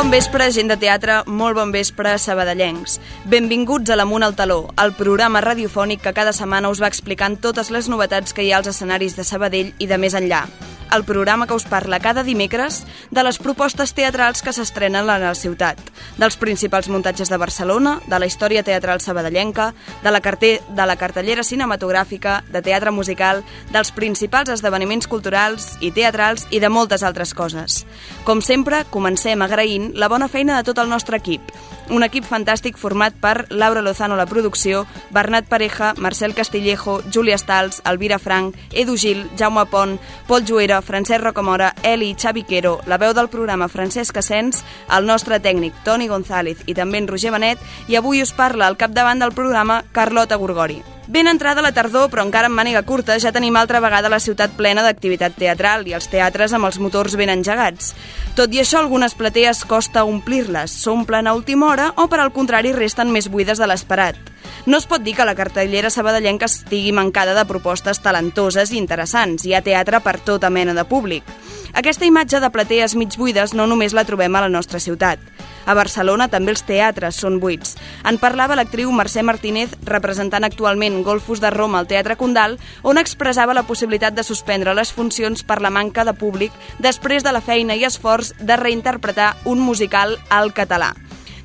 [0.00, 2.94] Bon vespre, gent de teatre, molt bon vespre, sabadellencs.
[3.28, 7.68] Benvinguts a l'Amunt al Taló, el programa radiofònic que cada setmana us va explicant totes
[7.68, 10.46] les novetats que hi ha als escenaris de Sabadell i de més enllà
[10.92, 15.34] el programa que us parla cada dimecres de les propostes teatrals que s'estrenen a la
[15.34, 15.80] ciutat,
[16.18, 19.72] dels principals muntatges de Barcelona, de la història teatral sabadellenca,
[20.02, 25.92] de la, carter, de la cartellera cinematogràfica, de teatre musical, dels principals esdeveniments culturals i
[25.92, 27.84] teatrals i de moltes altres coses.
[28.24, 31.54] Com sempre, comencem agraint la bona feina de tot el nostre equip,
[31.90, 37.82] un equip fantàstic format per Laura Lozano la producció, Bernat Pareja, Marcel Castillejo, Júlia Stals,
[37.84, 39.98] Elvira Frank, Edu Gil, Jaume Pont,
[40.28, 45.40] Pol Juera, Francesc Rocamora, Eli, Xavi Quero, la veu del programa Francesc Asens, el nostre
[45.40, 49.36] tècnic Toni González i també en Roger Benet, i avui us parla al capdavant del
[49.36, 50.82] programa Carlota Gorgori.
[51.10, 54.52] Ben entrada la tardor, però encara amb màniga curta, ja tenim altra vegada la ciutat
[54.54, 57.96] plena d'activitat teatral i els teatres amb els motors ben engegats.
[58.38, 62.70] Tot i això, algunes platees costa omplir-les, s'omplen a última hora o, per al contrari,
[62.76, 64.20] resten més buides de l'esperat.
[64.66, 69.46] No es pot dir que la cartellera sabadellenca estigui mancada de propostes talentoses i interessants.
[69.46, 71.24] Hi ha teatre per tota mena de públic.
[71.72, 75.20] Aquesta imatge de platees mig buides no només la trobem a la nostra ciutat.
[75.64, 77.76] A Barcelona també els teatres són buits.
[78.04, 83.54] En parlava l'actriu Mercè Martínez, representant actualment Golfos de Roma al Teatre Condal, on expressava
[83.56, 87.76] la possibilitat de suspendre les funcions per la manca de públic després de la feina
[87.76, 90.94] i esforç de reinterpretar un musical al català.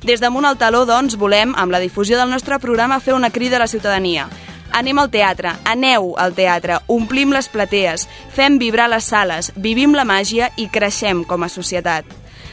[0.06, 3.56] Des damunt el taló, doncs, volem, amb la difusió del nostre programa, fer una crida
[3.56, 4.28] a la ciutadania.
[4.70, 10.04] Anem al teatre, aneu al teatre, omplim les platees, fem vibrar les sales, vivim la
[10.06, 12.06] màgia i creixem com a societat.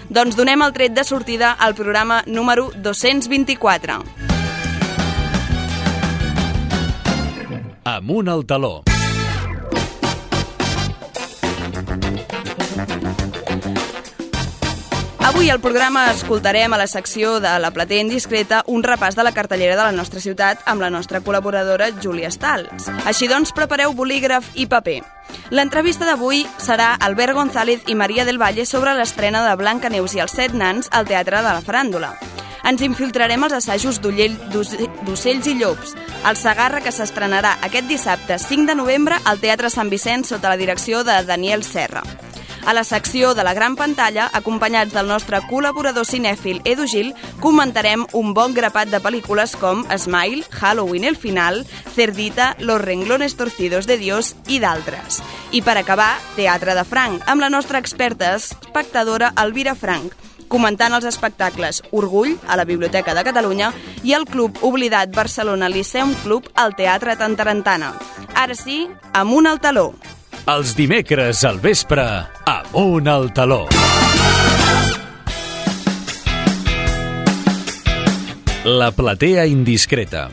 [0.10, 4.02] Doncs donem el tret de sortida al programa número 224.
[7.86, 8.92] Amunt al taló.
[15.33, 19.32] Avui al programa escoltarem a la secció de La platea indiscreta un repàs de la
[19.33, 22.86] cartellera de la nostra ciutat amb la nostra col·laboradora Júlia Stals.
[23.10, 24.99] Així doncs, prepareu bolígraf i paper.
[25.49, 30.21] L'entrevista d'avui serà Albert González i Maria del Valle sobre l'estrena de Blanca Neus i
[30.21, 32.11] els set nans al Teatre de la Faràndula.
[32.70, 35.95] Ens infiltrarem als assajos d'Ocells i Llops,
[36.30, 40.61] el Sagarra que s'estrenarà aquest dissabte 5 de novembre al Teatre Sant Vicenç sota la
[40.61, 42.05] direcció de Daniel Serra.
[42.66, 47.10] A la secció de la gran pantalla, acompanyats del nostre col·laborador cinèfil Edu Gil,
[47.44, 53.86] comentarem un bon grapat de pel·lícules com Smile, Halloween el final, Cerdita, Los renglones torcidos
[53.86, 55.20] de Dios i d'altres.
[55.52, 60.16] I per acabar, Teatre de Franc, amb la nostra experta espectadora Elvira Frank,
[60.48, 63.74] comentant els espectacles Orgull, a la Biblioteca de Catalunya,
[64.08, 67.92] i el Club Oblidat Barcelona Liceum Club al Teatre Tantarantana.
[68.40, 69.92] Ara sí, amunt al taló.
[70.43, 72.04] Els dimecres al vespre,
[72.52, 73.61] amunt al taló.
[78.67, 80.26] La platea indiscreta.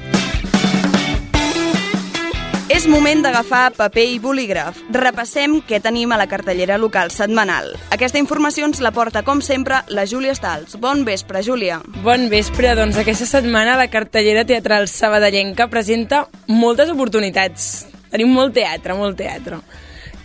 [2.75, 4.81] És moment d'agafar paper i bolígraf.
[4.97, 7.71] Repassem què tenim a la cartellera local setmanal.
[7.95, 10.75] Aquesta informació ens la porta, com sempre, la Júlia Stals.
[10.83, 11.79] Bon vespre, Júlia.
[12.03, 12.73] Bon vespre.
[12.75, 17.87] Doncs aquesta setmana la cartellera teatral sabadellenca presenta moltes oportunitats.
[18.11, 19.61] Tenim molt teatre, molt teatre.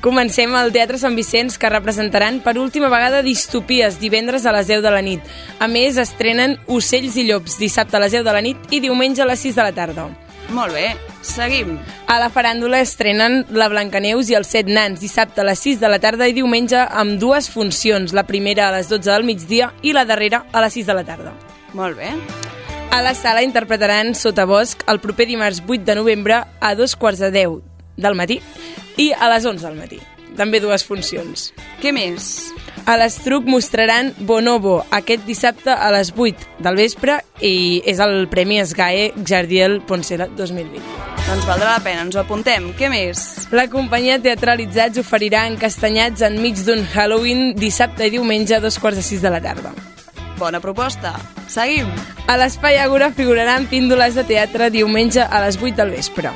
[0.01, 4.83] Comencem al Teatre Sant Vicenç, que representaran per última vegada Distopies, divendres a les 10
[4.85, 5.23] de la nit.
[5.59, 9.23] A més, estrenen Ocells i Llops, dissabte a les 10 de la nit i diumenge
[9.23, 10.06] a les 6 de la tarda.
[10.53, 10.91] Molt bé,
[11.25, 11.79] seguim.
[12.06, 15.89] A la faràndula estrenen La Blancaneus i els Set Nans, dissabte a les 6 de
[15.89, 19.95] la tarda i diumenge amb dues funcions, la primera a les 12 del migdia i
[19.97, 21.33] la darrera a les 6 de la tarda.
[21.73, 22.13] Molt bé.
[22.94, 27.19] A la sala interpretaran Sota Bosc el proper dimarts 8 de novembre a dos quarts
[27.19, 27.57] de 10
[27.97, 28.39] del matí
[28.97, 30.00] i a les 11 del matí.
[30.35, 31.51] També dues funcions.
[31.81, 32.51] Què més?
[32.85, 38.59] A l'Estruc mostraran Bonobo aquest dissabte a les 8 del vespre i és el Premi
[38.61, 40.83] Esgae Jardiel Poncela 2020.
[41.25, 42.68] Doncs valdrà la pena, ens ho apuntem.
[42.77, 43.47] Què més?
[43.56, 49.06] La companyia Teatralitzats oferirà encastanyats enmig d'un Halloween dissabte i diumenge a dos quarts de
[49.07, 49.74] sis de la tarda.
[50.38, 51.15] Bona proposta.
[51.48, 51.89] Seguim.
[52.27, 56.36] A l'Espai Agora figuraran píndoles de teatre diumenge a les 8 del vespre.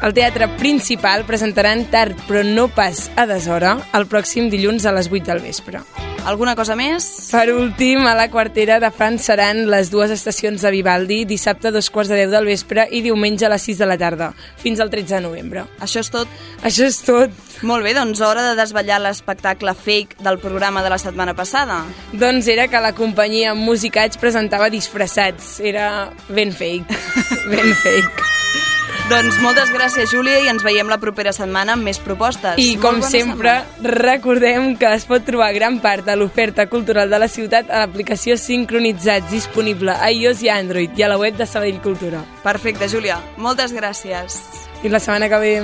[0.00, 5.08] Al Teatre Principal presentaran tard, però no pas a deshora, el pròxim dilluns a les
[5.08, 5.80] 8 del vespre.
[6.26, 7.04] Alguna cosa més?
[7.30, 11.72] Per últim, a la quartera de Fran seran les dues estacions de Vivaldi, dissabte a
[11.72, 14.82] dos quarts de deu del vespre i diumenge a les 6 de la tarda, fins
[14.82, 15.64] al 13 de novembre.
[15.78, 16.28] Això és tot?
[16.66, 17.30] Això és tot.
[17.62, 21.84] Molt bé, doncs hora de desvetllar l'espectacle fake del programa de la setmana passada.
[22.12, 25.60] Doncs era que la companyia Musicats presentava disfressats.
[25.62, 27.04] Era ben fake.
[27.54, 28.75] ben fake.
[29.06, 32.58] Doncs moltes gràcies, Júlia, i ens veiem la propera setmana amb més propostes.
[32.58, 33.92] I, Molt com sempre, setmana.
[34.02, 38.34] recordem que es pot trobar gran part de l'oferta cultural de la ciutat a l'aplicació
[38.36, 42.24] Sincronitzats, disponible a iOS i Android, i a la web de Sabadell Cultura.
[42.42, 43.20] Perfecte, Júlia.
[43.38, 44.40] Moltes gràcies.
[44.82, 45.54] I la setmana que ve...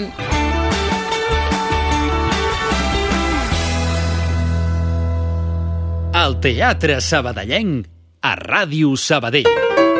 [6.23, 7.89] El Teatre Sabadellenc
[8.23, 9.92] a Ràdio Sabadell.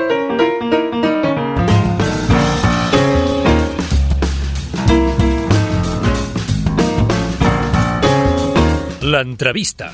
[9.03, 9.91] L'entrevista.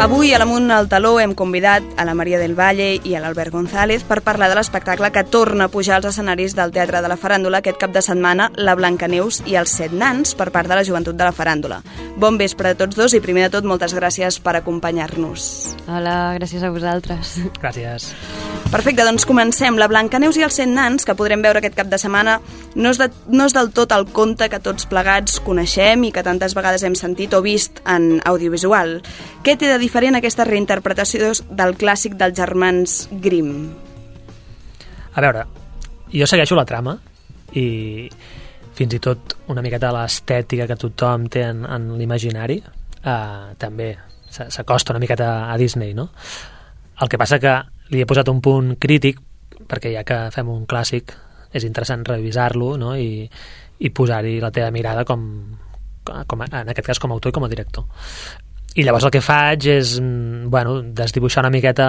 [0.00, 3.52] Avui a l'Amunt al Taló hem convidat a la Maria del Valle i a l'Albert
[3.54, 7.18] González per parlar de l'espectacle que torna a pujar als escenaris del Teatre de la
[7.20, 10.82] Faràndula aquest cap de setmana, La Blancaneus i els Set Nans, per part de la
[10.88, 11.82] Joventut de la Faràndula.
[12.18, 15.46] Bon vespre a tots dos i primer de tot moltes gràcies per acompanyar-nos.
[15.86, 17.36] Hola, gràcies a vosaltres.
[17.62, 18.10] Gràcies.
[18.70, 19.74] Perfecte, doncs comencem.
[19.82, 22.36] La Blancaneus i els Set Nans, que podrem veure aquest cap de setmana,
[22.78, 26.22] no és, de, no és del tot el conte que tots plegats coneixem i que
[26.22, 29.00] tantes vegades hem sentit o vist en audiovisual.
[29.42, 33.72] Què té de diferent aquesta reinterpretació del clàssic dels germans Grimm?
[35.18, 35.42] A veure,
[36.14, 36.94] jo segueixo la trama
[37.58, 38.06] i
[38.78, 43.90] fins i tot una miqueta l'estètica que tothom té en, en l'imaginari eh, també
[44.30, 46.06] s'acosta una miqueta a Disney, no?
[47.02, 47.58] El que passa que
[47.90, 49.18] li he posat un punt crític
[49.70, 51.12] perquè ja que fem un clàssic
[51.52, 52.94] és interessant revisar-lo no?
[52.96, 53.26] i,
[53.80, 55.24] i posar-hi la teva mirada com,
[56.04, 57.84] com, a- en aquest cas com a autor i com a director
[58.78, 61.88] i llavors el que faig és mm, bueno, desdibuixar una miqueta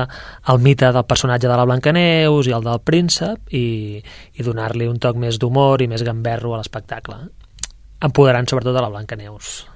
[0.50, 4.02] el mite del personatge de la Blancaneus i el del príncep i,
[4.34, 7.20] i donar-li un toc més d'humor i més gamberro a l'espectacle
[8.02, 9.68] empoderant sobretot de la Blancaneus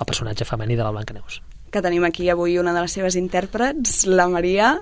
[0.00, 1.38] el personatge femení de la Blancaneus
[1.70, 4.74] que tenim aquí avui una de les seves intèrprets, la Maria.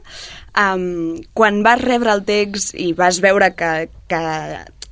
[0.56, 4.22] Um, quan vas rebre el text i vas veure que, que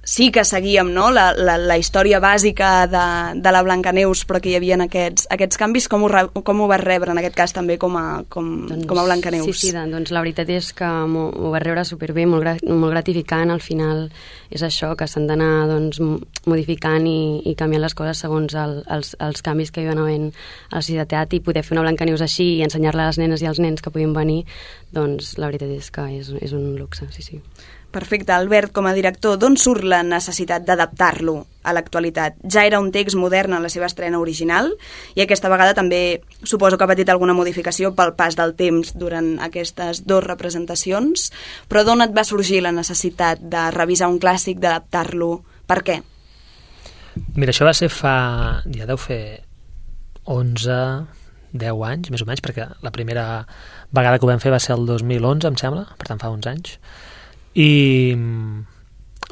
[0.04, 1.10] sí que seguíem no?
[1.10, 3.06] la, la, la història bàsica de,
[3.40, 6.68] de la Blancaneus, però que hi havia aquests, aquests canvis, com ho, re, com ho
[6.70, 8.54] vas rebre en aquest cas també com a, com,
[8.88, 9.50] com a Blancaneus?
[9.50, 12.94] Sí, sí, doncs la veritat és que m'ho m'ho vaig rebre superbé, molt, gra molt
[12.94, 13.52] gratificant.
[13.52, 14.06] Al final
[14.54, 16.00] és això, que s'han d'anar doncs,
[16.50, 20.30] modificant i, i canviant les coses segons el, els, els canvis que hi van havent
[20.70, 23.50] a la societat i poder fer una Blancaneus així i ensenyar-la a les nenes i
[23.50, 24.42] als nens que puguin venir,
[24.94, 27.40] doncs la veritat és que és, és un luxe, sí, sí.
[27.94, 28.32] Perfecte.
[28.34, 32.40] Albert, com a director, d'on surt la necessitat d'adaptar-lo a l'actualitat?
[32.50, 34.72] Ja era un text modern en la seva estrena original
[35.14, 36.00] i aquesta vegada també
[36.42, 41.30] suposo que ha patit alguna modificació pel pas del temps durant aquestes dues representacions,
[41.70, 45.30] però d'on et va sorgir la necessitat de revisar un clàssic, d'adaptar-lo?
[45.70, 46.00] Per què?
[47.38, 48.16] Mira, això va ser fa...
[48.74, 49.22] ja deu fer
[50.26, 50.82] 11,
[51.54, 53.44] 10 anys, més o menys, perquè la primera
[53.94, 56.50] vegada que ho vam fer va ser el 2011, em sembla, per tant fa uns
[56.50, 56.80] anys.
[57.54, 58.16] I,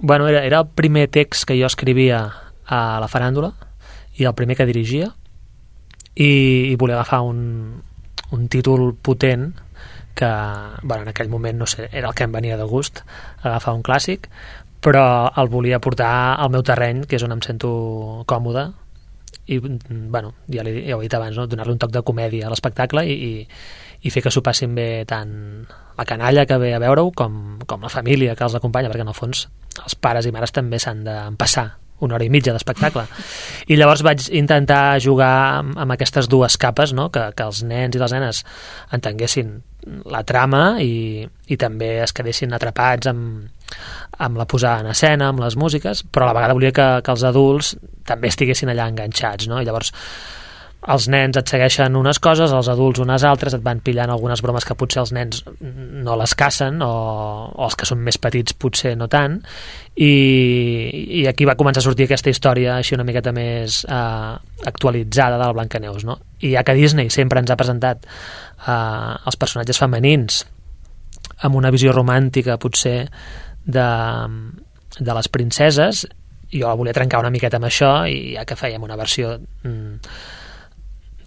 [0.01, 2.25] bueno, era, era el primer text que jo escrivia
[2.67, 3.53] a la faràndula
[4.19, 5.11] i el primer que dirigia
[6.15, 7.83] i, i volia agafar un,
[8.31, 9.53] un títol potent
[10.15, 10.29] que,
[10.83, 13.01] bueno, en aquell moment, no sé, era el que em venia de gust,
[13.41, 14.29] agafar un clàssic,
[14.83, 17.71] però el volia portar al meu terreny, que és on em sento
[18.29, 18.67] còmode,
[19.47, 21.47] i, bueno, ja, li, ja ho he dit abans, no?
[21.51, 23.33] donar-li un toc de comèdia a l'espectacle i, i,
[24.03, 25.33] i fer que s'ho passin bé tant
[25.99, 29.13] la canalla que ve a veure-ho com, com la família que els acompanya, perquè en
[29.13, 29.47] el fons
[29.83, 31.69] els pares i mares també s'han d'empassar
[32.03, 33.05] una hora i mitja d'espectacle.
[33.71, 37.09] I llavors vaig intentar jugar amb, amb aquestes dues capes, no?
[37.15, 38.43] que, que els nens i les nenes
[38.93, 39.61] entenguessin
[40.11, 43.47] la trama i, i també es quedessin atrapats amb,
[44.19, 47.15] amb la posada en escena, amb les músiques, però a la vegada volia que, que
[47.15, 47.75] els adults
[48.07, 49.61] també estiguessin allà enganxats, no?
[49.63, 49.95] I llavors
[50.83, 54.65] els nens et segueixen unes coses, els adults unes altres, et van pillant algunes bromes
[54.67, 56.91] que potser els nens no les cacen o,
[57.55, 59.39] o els que són més petits potser no tant
[59.95, 60.11] i,
[61.23, 64.33] i aquí va començar a sortir aquesta història així una miqueta més eh,
[64.67, 66.19] actualitzada de la Blancaneus no?
[66.43, 70.43] i ja que Disney sempre ens ha presentat eh, els personatges femenins
[71.47, 73.05] amb una visió romàntica potser
[73.63, 73.89] de,
[74.99, 76.07] de les princeses
[76.53, 80.41] jo la volia trencar una miqueta amb això i ja que fèiem una versió mm,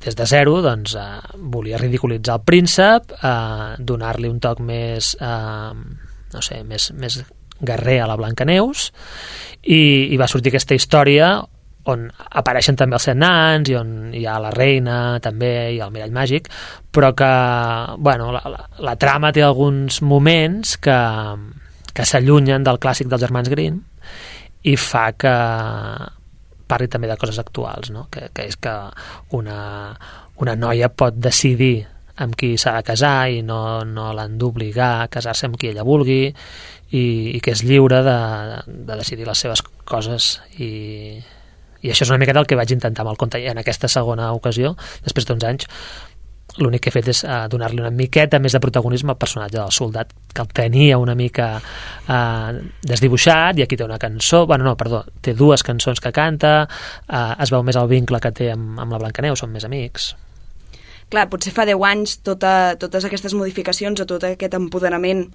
[0.05, 5.73] des de zero doncs, eh, volia ridiculitzar el príncep, eh, donar-li un toc més, eh,
[6.33, 7.23] no sé, més, més
[7.59, 8.91] guerrer a la Blancaneus
[9.63, 11.35] i, i va sortir aquesta història
[11.85, 15.93] on apareixen també els set nans i on hi ha la reina també i el
[15.93, 16.49] mirall màgic
[16.91, 17.31] però que
[18.01, 20.97] bueno, la, la, la trama té alguns moments que,
[21.93, 23.83] que s'allunyen del clàssic dels germans Grimm
[24.65, 25.35] i fa que
[26.67, 28.07] parli també de coses actuals, no?
[28.11, 28.73] que, que és que
[29.37, 29.59] una,
[30.41, 31.85] una noia pot decidir
[32.23, 35.83] amb qui s'ha de casar i no, no l'han d'obligar a casar-se amb qui ella
[35.83, 37.03] vulgui i,
[37.35, 38.19] i que és lliure de,
[38.67, 41.19] de decidir les seves coses i,
[41.83, 44.31] i això és una miqueta el que vaig intentar amb el conte en aquesta segona
[44.37, 45.67] ocasió, després d'uns anys
[46.61, 49.73] l'únic que he fet és uh, donar-li una miqueta més de protagonisme al personatge del
[49.75, 54.75] soldat, que el tenia una mica uh, desdibuixat, i aquí té una cançó, bueno, no,
[54.79, 58.79] perdó, té dues cançons que canta, uh, es veu més el vincle que té amb,
[58.79, 60.13] amb la Blancaneu, són més amics.
[61.11, 65.27] Clar, potser fa 10 anys tota, totes aquestes modificacions o tot aquest empoderament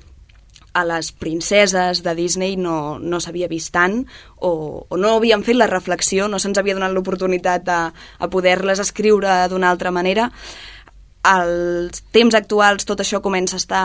[0.73, 4.00] a les princeses de Disney no, no s'havia vist tant
[4.39, 4.50] o,
[4.87, 9.41] o no havien fet la reflexió, no se'ns havia donat l'oportunitat a, a poder-les escriure
[9.50, 10.31] d'una altra manera
[11.23, 13.83] als temps actuals tot això comença a estar,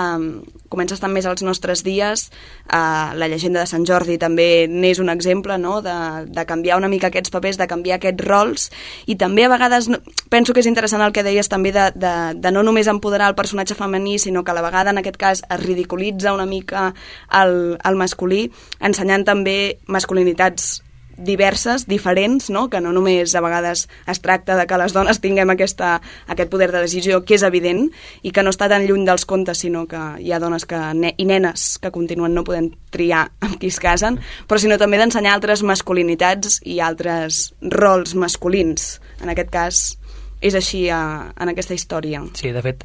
[0.72, 2.30] comença a estar més als nostres dies.
[2.66, 5.82] Uh, la llegenda de Sant Jordi també n'és un exemple no?
[5.84, 5.96] de,
[6.32, 8.70] de canviar una mica aquests papers, de canviar aquests rols
[9.06, 10.00] i també a vegades no,
[10.32, 13.38] penso que és interessant el que deies també de, de, de no només empoderar el
[13.38, 16.94] personatge femení sinó que a la vegada en aquest cas es ridiculitza una mica
[17.32, 18.48] el, el masculí
[18.80, 20.85] ensenyant també masculinitats
[21.18, 22.68] diverses, diferents, no?
[22.70, 26.72] que no només a vegades es tracta de que les dones tinguem aquesta, aquest poder
[26.74, 27.88] de decisió, que és evident,
[28.24, 31.14] i que no està tan lluny dels contes, sinó que hi ha dones que, ne
[31.18, 35.36] i nenes que continuen no podent triar amb qui es casen, però sinó també d'ensenyar
[35.36, 38.96] altres masculinitats i altres rols masculins.
[39.24, 39.84] En aquest cas,
[40.46, 42.22] és així a, en aquesta història.
[42.38, 42.84] Sí, de fet,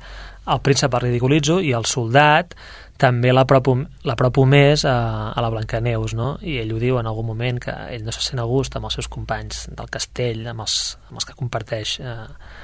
[0.51, 2.55] el príncep el ridiculitzo i el soldat
[3.01, 4.95] també l'apropo més a,
[5.33, 6.35] a la Blancaneus, no?
[6.45, 8.91] I ell ho diu en algun moment, que ell no se sent a gust amb
[8.91, 10.77] els seus companys del castell, amb els,
[11.09, 12.17] amb els que comparteix eh,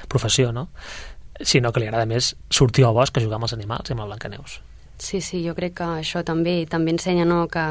[0.09, 0.67] professió, no?
[1.37, 4.05] Sinó que li agrada més sortir al bosc a jugar amb els animals i amb
[4.05, 4.59] la Blancaneus.
[4.97, 7.67] Sí, sí, jo crec que això també també ensenya no, que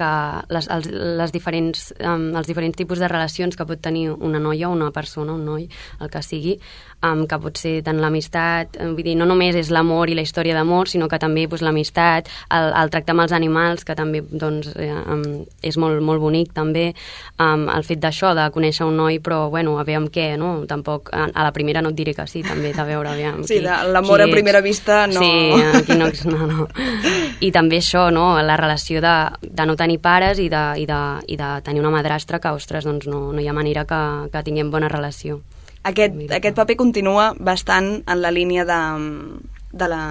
[0.00, 0.10] que
[0.54, 0.86] les, els,
[1.20, 4.90] les diferents, um, els diferents tipus de relacions que pot tenir una noia o una
[4.96, 5.66] persona, un noi,
[6.00, 6.56] el que sigui,
[7.02, 10.24] um, que pot ser tant l'amistat, eh, vull dir, no només és l'amor i la
[10.26, 14.22] història d'amor, sinó que també pues, l'amistat, el, el tracte amb els animals, que també
[14.22, 15.24] doncs, eh, um,
[15.62, 16.90] és molt, molt bonic també,
[17.38, 20.52] um, el fet d'això, de conèixer un noi, però bueno, a veure amb què, no?
[20.70, 23.60] Tampoc, a, a la primera no et diré que sí, també, de veure, aviam, Sí,
[23.60, 25.20] l'amor a primera vista no...
[25.20, 26.68] Sí, aquí no, no, no.
[27.40, 31.00] I també això, no?, la relació de, de no tenir pares i de, i de,
[31.28, 34.02] i de tenir una madrastra que, ostres, doncs no, no hi ha manera que,
[34.32, 35.40] que tinguem bona relació.
[35.82, 38.80] Aquest, aquest paper continua bastant en la línia de,
[39.72, 40.02] de la,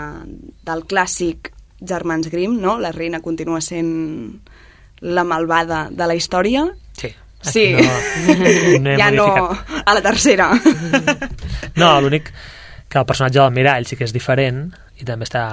[0.65, 2.79] del clàssic Germans Grimm, no?
[2.81, 4.41] La reina continua sent
[5.01, 6.65] la malvada de la història.
[6.97, 7.13] Sí.
[7.41, 9.27] Sí, no, no ja no
[9.85, 10.49] a la tercera.
[11.79, 12.33] No, l'únic
[12.89, 14.65] que el personatge del mirall sí que és diferent
[14.99, 15.45] i també està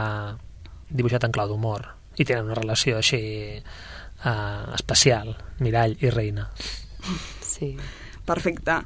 [0.90, 1.85] dibuixat en clau d'humor
[2.16, 3.20] i tenen una relació així
[3.61, 6.49] uh, especial, mirall i reina.
[7.44, 7.76] Sí.
[8.26, 8.80] Perfecte.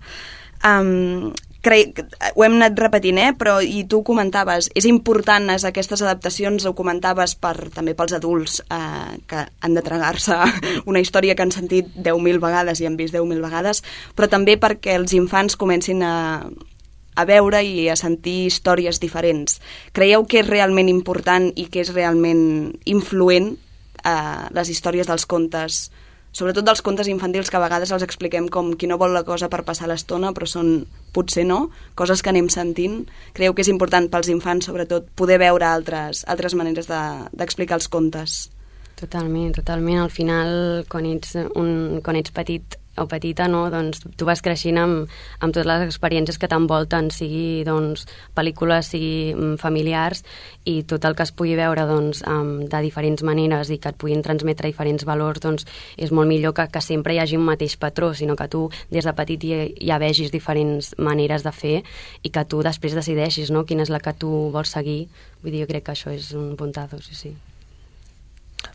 [0.66, 2.00] Um, crec,
[2.34, 3.32] ho hem anat repetint, eh?
[3.36, 9.18] però i tu comentaves, és important aquestes adaptacions, ho comentaves per, també pels adults eh,
[9.28, 10.36] que han de tragar-se
[10.90, 13.84] una història que han sentit 10.000 vegades i han vist 10.000 vegades,
[14.16, 16.48] però també perquè els infants comencin a,
[17.16, 19.60] a veure i a sentir històries diferents.
[19.92, 23.52] Creieu que és realment important i que és realment influent
[24.04, 25.88] eh, les històries dels contes
[26.32, 29.48] sobretot dels contes infantils que a vegades els expliquem com qui no vol la cosa
[29.50, 30.84] per passar l'estona, però són,
[31.14, 31.68] potser no,
[31.98, 33.02] coses que anem sentint.
[33.36, 37.90] Creu que és important pels infants, sobretot, poder veure altres, altres maneres d'explicar de, els
[37.90, 38.40] contes.
[39.00, 40.02] Totalment, totalment.
[40.02, 43.66] Al final, quan ets, un, quan ets petit, o petita, no?
[43.72, 49.32] doncs tu vas creixent amb, amb totes les experiències que t'envolten, sigui doncs, pel·lícules, sigui
[49.34, 50.24] mm, familiars,
[50.68, 53.98] i tot el que es pugui veure doncs, um, de diferents maneres i que et
[54.00, 55.66] puguin transmetre diferents valors, doncs
[55.96, 59.08] és molt millor que, que sempre hi hagi un mateix patró, sinó que tu des
[59.08, 61.76] de petit ja, ja vegis diferents maneres de fer
[62.22, 63.64] i que tu després decideixis no?
[63.64, 65.06] quina és la que tu vols seguir.
[65.40, 67.36] Vull dir, jo crec que això és un puntazo, sí, sí.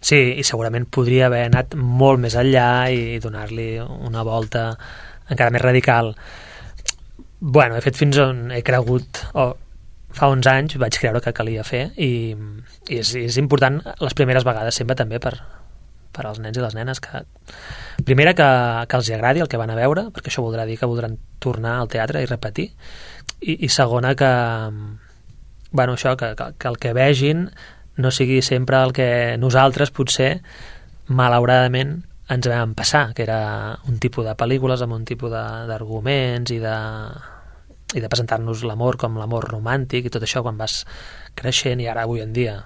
[0.06, 4.72] Sí, i segurament podria haver anat molt més enllà i donar-li una volta
[5.30, 6.14] encara més radical.
[7.40, 9.54] Bueno, he fet fins on he cregut, o
[10.16, 12.32] fa uns anys vaig creure que calia fer i,
[12.88, 15.34] i és, és important les primeres vegades sempre també per,
[16.16, 17.26] per als nens i les nenes que
[18.08, 18.48] primera que,
[18.88, 21.76] que els agradi el que van a veure perquè això voldrà dir que voldran tornar
[21.82, 22.70] al teatre i repetir
[23.42, 24.32] i, i segona que
[25.76, 27.50] bueno, això, que, que, que el que vegin
[27.98, 30.40] no sigui sempre el que nosaltres potser
[31.08, 32.02] malauradament
[32.34, 36.78] ens vam passar, que era un tipus de pel·lícules amb un tipus d'arguments i de,
[37.94, 40.82] i de presentar-nos l'amor com l'amor romàntic i tot això quan vas
[41.38, 42.64] creixent i ara avui en dia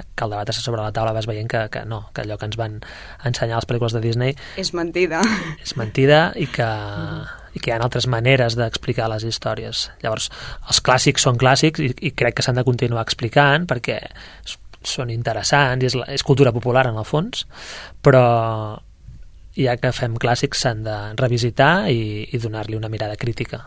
[0.00, 2.48] que el debat està sobre la taula vas veient que, que no, que allò que
[2.48, 2.78] ens van
[3.26, 5.20] ensenyar les pel·lícules de Disney És mentida.
[5.60, 6.70] és mentida i que,
[7.52, 9.88] i que hi ha altres maneres d'explicar les històries.
[10.04, 10.30] Llavors,
[10.70, 14.00] els clàssics són clàssics i, i crec que s'han de continuar explicant perquè
[14.82, 17.46] són interessants és, la- és cultura popular en el fons,
[18.02, 18.78] però
[19.58, 23.66] ja que fem clàssics s'han de revisitar i, i donar-li una mirada crítica.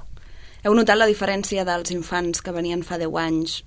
[0.63, 3.57] Heu notat la diferència dels infants que venien fa 10 anys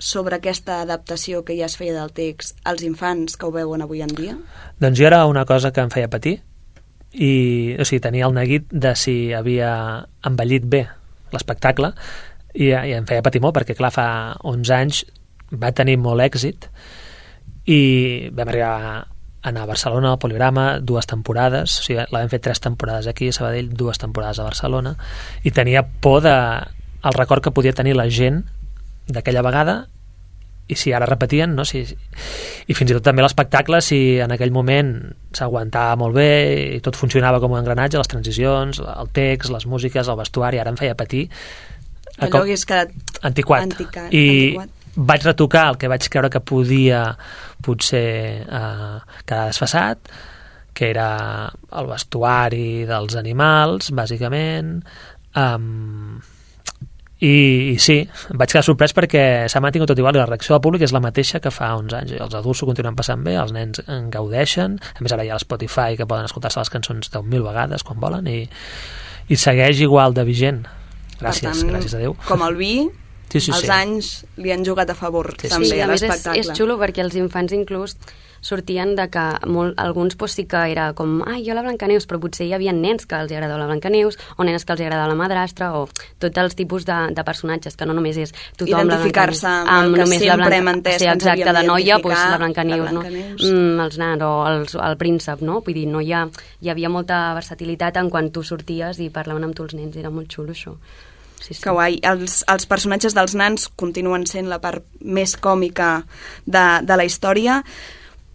[0.00, 4.00] sobre aquesta adaptació que ja es feia del text als infants que ho veuen avui
[4.02, 4.34] en dia?
[4.80, 6.38] Doncs jo era una cosa que em feia patir
[7.12, 10.86] i, o sigui, tenia el neguit de si havia envellit bé
[11.32, 11.92] l'espectacle
[12.54, 14.06] i, i em feia patir molt perquè, clar, fa
[14.48, 15.04] 11 anys
[15.52, 16.68] va tenir molt èxit
[17.68, 18.94] i vam arribar a
[19.42, 23.28] anar a Barcelona, al Poligrama, dues temporades, o sigui, la vam fer tres temporades aquí
[23.28, 24.94] a Sabadell, dues temporades a Barcelona,
[25.42, 26.34] i tenia por de
[27.02, 28.44] el record que podia tenir la gent
[29.10, 29.74] d'aquella vegada
[30.70, 31.64] i si ara repetien, no?
[31.66, 34.92] Si, i fins i tot també l'espectacle, si en aquell moment
[35.34, 36.28] s'aguantava molt bé
[36.76, 40.70] i tot funcionava com un engranatge, les transicions, el text, les músiques, el vestuari, ara
[40.70, 41.26] em feia patir.
[42.22, 42.94] Allò hagués quedat
[43.26, 43.66] antiquat.
[43.66, 44.22] anticat, I
[44.54, 44.78] antiquat.
[44.96, 47.04] Vaig retocar el que vaig creure que podia
[47.64, 50.12] potser eh, quedar desfassat,
[50.72, 51.08] que era
[51.78, 54.78] el vestuari dels animals, bàsicament,
[55.36, 56.20] um,
[57.22, 57.34] i,
[57.70, 58.00] i sí,
[58.34, 61.02] vaig quedar sorprès perquè s'ha mantingut tot igual i la reacció del públic és la
[61.04, 62.14] mateixa que fa 11 anys.
[62.18, 65.38] Els adults s'ho continuen passant bé, els nens en gaudeixen, a més ara hi ha
[65.38, 68.40] l'Spotify que poden escoltar-se les cançons 10.000 vegades quan volen i,
[69.30, 70.64] i segueix igual de vigent.
[71.20, 72.16] Gràcies, tant, gràcies a Déu.
[72.26, 72.74] Com el vi,
[73.32, 73.70] Sí, sí, els sí.
[73.72, 75.54] anys li han jugat a favor Sí, sí.
[75.54, 76.40] també sí, a més és, l'espectacle.
[76.40, 77.96] és xulo perquè els infants inclús
[78.42, 82.18] sortien de que molt, alguns pues, sí que era com, ai, jo la Blancaneus, però
[82.18, 85.14] potser hi havia nens que els agradava la Blancaneus, o nenes que els agradava la
[85.14, 85.84] madrastra, o
[86.18, 89.70] tots els tipus de, de personatges, que no només és tothom la Identificar-se Blancaneus.
[89.70, 92.38] amb el que només la sempre Blanca- hem entès sí, exacte, de noia, pues, la
[92.42, 93.00] Blancaneus, la no?
[93.06, 93.46] Blancaneus.
[93.46, 95.60] Mm, els nans, o els, el príncep, no?
[95.62, 96.26] Vull dir, no hi, ha,
[96.60, 100.10] hi havia molta versatilitat en quan tu sorties i parlaven amb tu els nens, era
[100.10, 100.74] molt xulo això.
[101.42, 101.60] Sí, sí.
[101.64, 101.98] Que guai.
[102.06, 106.04] Els, els personatges dels nans continuen sent la part més còmica
[106.46, 107.60] de, de la història,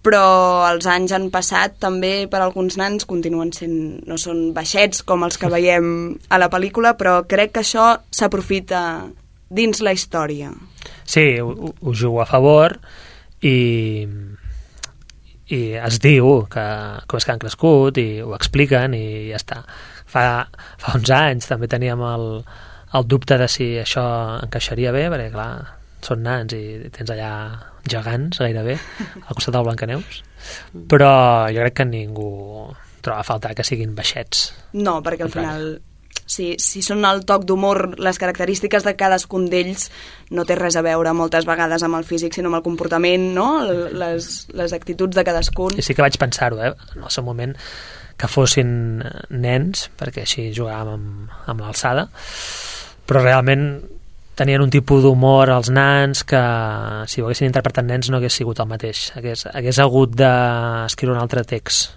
[0.07, 0.23] però
[0.69, 5.39] els anys han passat també per alguns nans continuen sent, no són baixets com els
[5.39, 5.87] que veiem
[6.29, 8.81] a la pel·lícula, però crec que això s'aprofita
[9.49, 10.51] dins la història.
[11.07, 12.75] Sí, ho, ho- jugo a favor
[13.39, 14.03] i,
[15.55, 16.63] i es diu que
[17.07, 19.61] com és que han crescut i ho expliquen i ja està.
[20.07, 20.23] Fa,
[20.79, 22.27] fa uns anys també teníem el,
[22.93, 24.05] el dubte de si això
[24.43, 25.49] encaixaria bé, perquè clar,
[26.05, 27.31] són nans i tens allà
[27.87, 30.21] gegants gairebé al costat del Blancaneus,
[30.91, 31.11] però
[31.51, 32.31] jo crec que ningú
[33.01, 34.51] troba a faltar que siguin baixets.
[34.75, 35.69] No, perquè al final
[36.27, 39.87] si, si són el toc d'humor, les característiques de cadascun d'ells
[40.35, 43.47] no té res a veure moltes vegades amb el físic, sinó amb el comportament, no?
[43.65, 45.79] Les, les actituds de cadascun.
[45.79, 46.73] I sí que vaig pensar-ho, eh?
[46.95, 47.55] en el seu moment,
[48.17, 52.07] que fossin eh, nens, perquè així jugàvem amb, amb l'alçada,
[53.07, 53.69] però realment
[54.37, 56.41] tenien un tipus d'humor als nans que
[57.09, 59.07] si ho haguessin interpretat nens no hagués sigut el mateix.
[59.17, 61.95] Hagués, hagués hagut d'escriure un altre text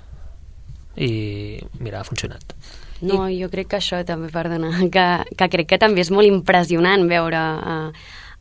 [0.97, 2.55] i mira, ha funcionat.
[3.01, 5.07] No, jo crec que això també, perdona, que,
[5.37, 7.77] que crec que també és molt impressionant veure a,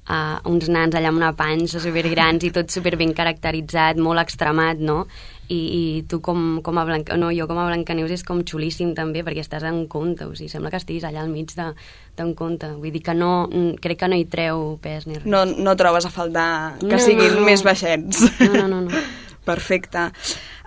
[0.07, 0.19] a
[0.51, 5.05] uns nans allà amb una panxa supergrans i tot superben caracteritzat, molt extremat, no?
[5.49, 7.15] I, i tu com, com a Blanca...
[7.17, 10.49] No, jo com a Blancaneus és com xulíssim també, perquè estàs en conte, o sigui,
[10.51, 11.71] sembla que estiguis allà al mig de-
[12.19, 12.69] d'un conte.
[12.77, 15.25] Vull dir que no, mm, crec que no hi treu pes ni res.
[15.25, 17.45] No, no trobes a faltar que No, siguin no, no.
[17.49, 18.21] més baixets.
[18.45, 19.01] No, no, no, no.
[19.49, 20.11] Perfecte.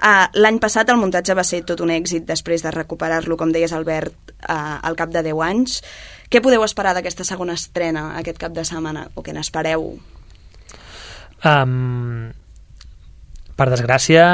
[0.02, 3.70] Uh, L'any passat el muntatge va ser tot un èxit després de recuperar-lo, com deies,
[3.76, 5.76] Albert, uh, al cap de 10 anys.
[6.32, 9.06] Què podeu esperar d'aquesta segona estrena aquest cap de setmana?
[9.14, 9.92] O què n'espereu?
[11.44, 12.32] Um,
[13.62, 14.24] per desgràcia,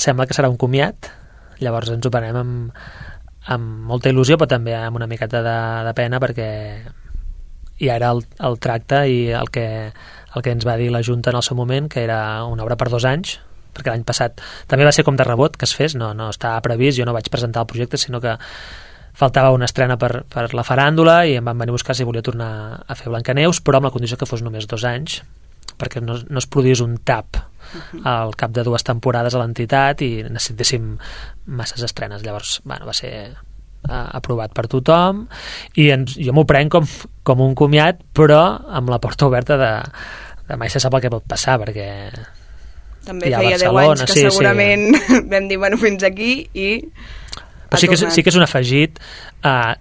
[0.00, 1.10] sembla que serà un comiat,
[1.60, 2.78] llavors ens ho prenem amb,
[3.52, 6.48] amb molta il·lusió, però també amb una miqueta de, de pena, perquè
[7.82, 11.34] ja era el, el tracte i el que, el que ens va dir la Junta
[11.34, 13.36] en el seu moment, que era una obra per dos anys,
[13.76, 16.62] perquè l'any passat també va ser com de rebot que es fes, no, no estava
[16.64, 18.38] previst, jo no vaig presentar el projecte, sinó que
[19.18, 22.24] faltava una estrena per, per la faràndula i em van venir a buscar si volia
[22.24, 22.50] tornar
[22.86, 25.20] a fer Blancaneus, però amb la condició que fos només dos anys,
[25.76, 27.42] perquè no, no es produís un tap
[28.04, 30.94] al cap de dues temporades a l'entitat i necessitéssim
[31.58, 32.24] masses estrenes.
[32.24, 35.26] Llavors, bueno, va ser uh, aprovat per tothom
[35.78, 36.88] i ens, jo m'ho prenc com,
[37.26, 38.42] com un comiat, però
[38.80, 39.72] amb la porta oberta de,
[40.48, 41.88] de mai se sap el que pot passar, perquè
[43.06, 44.30] També feia 10 Barcelona, anys que sí, sí.
[44.30, 44.88] segurament
[45.32, 46.70] vam dir, bueno, fins aquí i...
[47.68, 48.96] Però sí que, és, sí que és un afegit
[49.44, 49.74] eh,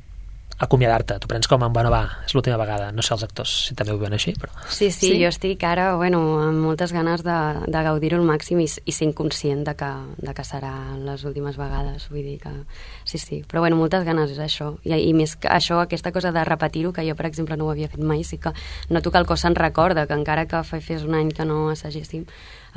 [0.59, 1.19] acomiadar-te.
[1.21, 2.89] Tu prens com en, bueno, va, és l'última vegada.
[2.95, 4.51] No sé els actors si també ho veuen així, però...
[4.65, 8.61] Sí, sí, sí, jo estic ara, bueno, amb moltes ganes de, de gaudir-ho al màxim
[8.63, 10.73] i, i sent conscient de que, de que serà
[11.05, 12.53] les últimes vegades, vull dir que...
[13.05, 14.73] Sí, sí, però bueno, moltes ganes és això.
[14.83, 17.73] I, i més que això, aquesta cosa de repetir-ho, que jo, per exemple, no ho
[17.73, 18.53] havia fet mai, sí que
[18.89, 21.67] noto que el cos se'n recorda, que encara que fa fes un any que no
[21.69, 22.25] assagéssim,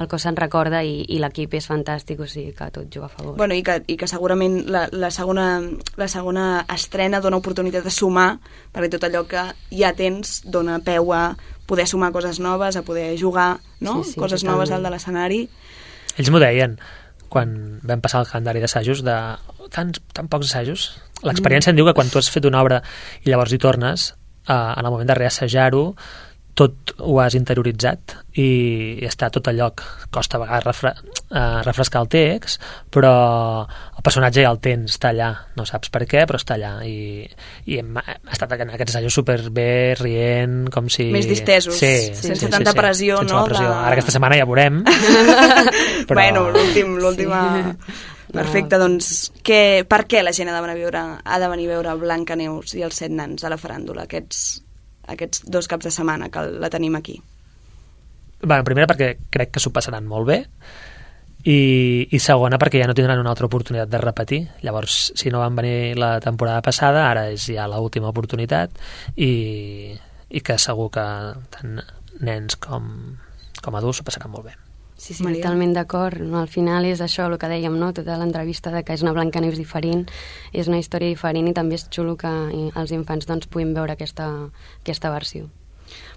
[0.01, 3.13] el cos se'n recorda i, i l'equip és fantàstic, o sigui que tot juga a
[3.13, 3.37] favor.
[3.37, 5.61] Bueno, i que, i que segurament la, la, segona,
[6.01, 8.31] la segona estrena dona oportunitat de sumar,
[8.73, 9.45] perquè tot allò que
[9.77, 11.35] ja tens dona peu a
[11.71, 14.01] poder sumar coses noves, a poder jugar, no?
[14.01, 14.57] Sí, sí, coses totalment.
[14.57, 15.43] noves al de l'escenari.
[16.17, 16.79] Ells m'ho deien
[17.31, 17.53] quan
[17.87, 19.17] vam passar el calendari d'assajos de
[19.71, 20.89] tan, tan pocs assajos.
[21.23, 21.77] L'experiència mm.
[21.77, 22.81] em diu que quan tu has fet una obra
[23.23, 24.11] i llavors hi tornes,
[24.49, 25.85] eh, en el moment de reassajar-ho,
[26.61, 29.83] tot ho has interioritzat i està tot a lloc.
[30.13, 32.61] Costa a vegades refre uh, refrescar el text,
[32.93, 33.13] però
[33.65, 35.31] el personatge ja el tens, està allà.
[35.57, 36.75] No saps per què, però està allà.
[36.85, 37.25] I,
[37.71, 41.09] i hem, ha estat en aquests assajos superbé, rient, com si...
[41.15, 42.81] Més distesos, sí, sense sí, tanta sí, sí.
[42.83, 43.45] pressió, sense no?
[43.49, 43.67] Pressió.
[43.67, 44.83] De- Ara aquesta setmana ja veurem.
[46.09, 46.21] però...
[46.21, 47.45] Bueno, l'últim, l'última...
[48.31, 49.07] Perfecte, doncs,
[49.43, 51.97] que, per què la gent ha de venir a veure, ha de venir a veure
[51.99, 54.61] Blanca Neus i els set nans a la faràndula, aquests,
[55.13, 57.21] aquests dos caps de setmana que la tenim aquí?
[58.41, 60.39] Bueno, primera perquè crec que s'ho passaran molt bé
[61.45, 65.41] i, i segona perquè ja no tindran una altra oportunitat de repetir llavors si no
[65.41, 68.77] van venir la temporada passada ara és ja l'última oportunitat
[69.17, 69.95] i,
[70.29, 71.07] i que segur que
[71.57, 71.79] tant
[72.21, 72.91] nens com,
[73.61, 74.60] com adults s'ho passaran molt bé
[75.01, 75.41] Sí, sí, Maria?
[75.41, 76.21] totalment d'acord.
[76.21, 77.89] No, al final és això el que dèiem, no?
[77.97, 80.05] tota l'entrevista de que és una Blancaneus diferent,
[80.53, 83.97] és una història diferent i també és xulo que eh, els infants doncs, puguin veure
[83.97, 84.29] aquesta,
[84.83, 85.49] aquesta versió.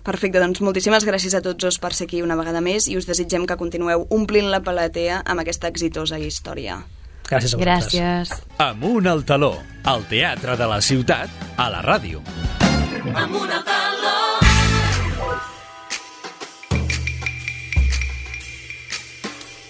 [0.04, 3.08] Perfecte, doncs moltíssimes gràcies a tots dos per ser aquí una vegada més i us
[3.08, 6.82] desitgem que continueu omplint la palatea amb aquesta exitosa història.
[7.30, 7.96] Gràcies a vosaltres.
[7.96, 8.36] Gràcies.
[8.68, 9.54] Amunt al taló,
[9.88, 12.20] al teatre de la ciutat, a la ràdio.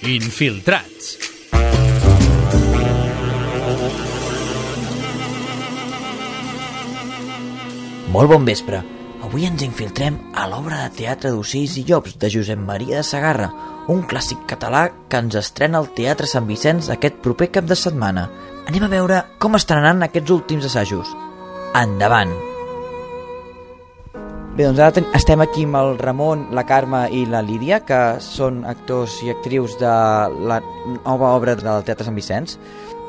[0.04, 1.14] Infiltrats.
[8.12, 8.82] Molt bon vespre.
[9.24, 13.48] Avui ens infiltrem a l'obra de teatre d'ocells i llops de Josep Maria de Sagarra,
[13.88, 18.28] un clàssic català que ens estrena al Teatre Sant Vicenç aquest proper cap de setmana.
[18.68, 21.16] Anem a veure com estan anant aquests últims assajos.
[21.80, 22.53] Endavant!
[24.54, 28.60] Bé, doncs ara estem aquí amb el Ramon, la Carme i la Lídia, que són
[28.70, 29.94] actors i actrius de
[30.46, 30.60] la
[31.00, 32.54] nova obra del Teatre Sant Vicenç.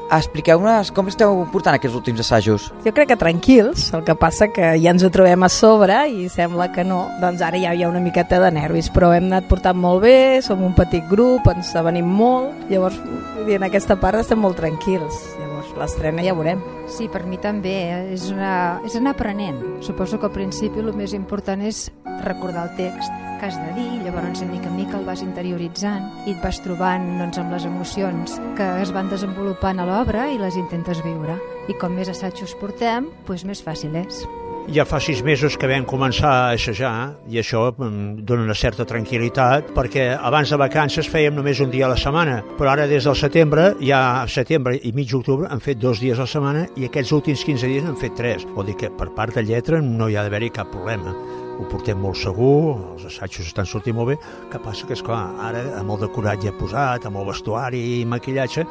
[0.09, 2.71] Expliqueu-nos com esteu portant aquests últims assajos.
[2.87, 6.31] Jo crec que tranquils, el que passa que ja ens ho trobem a sobre i
[6.33, 7.03] sembla que no.
[7.21, 10.41] Doncs ara ja hi ha una miqueta de nervis, però hem anat portant molt bé,
[10.41, 12.97] som un petit grup, ens avenim molt, llavors
[13.45, 15.21] en aquesta part estem molt tranquils.
[15.37, 16.63] Llavors l'estrena ja veurem.
[16.87, 17.75] Sí, per mi també.
[17.91, 18.13] eh?
[18.15, 19.61] És, una, és anar aprenent.
[19.83, 21.91] Suposo que al principi el més important és
[22.25, 23.11] recordar el text
[23.41, 26.61] que has de dir, llavors de mica en mica el vas interioritzant i et vas
[26.63, 31.37] trobant doncs, amb les emocions que es van desenvolupant a l'obra i les intentes viure.
[31.69, 34.23] I com més assajos portem, doncs més fàcil és.
[34.73, 36.93] Ja fa sis mesos que vam començar a assajar
[37.29, 41.85] i això mm, dona una certa tranquil·litat perquè abans de vacances fèiem només un dia
[41.85, 45.83] a la setmana, però ara des del setembre, ja setembre i mig octubre han fet
[45.83, 48.49] dos dies a la setmana i aquests últims 15 dies han fet tres.
[48.57, 51.13] Vol dir que per part de lletra no hi ha d'haver-hi cap problema
[51.59, 54.17] ho portem molt segur, els assajos estan sortint molt bé,
[54.51, 58.05] que passa que, és clar ara amb el decorat ja posat, amb el vestuari i
[58.09, 58.67] maquillatge,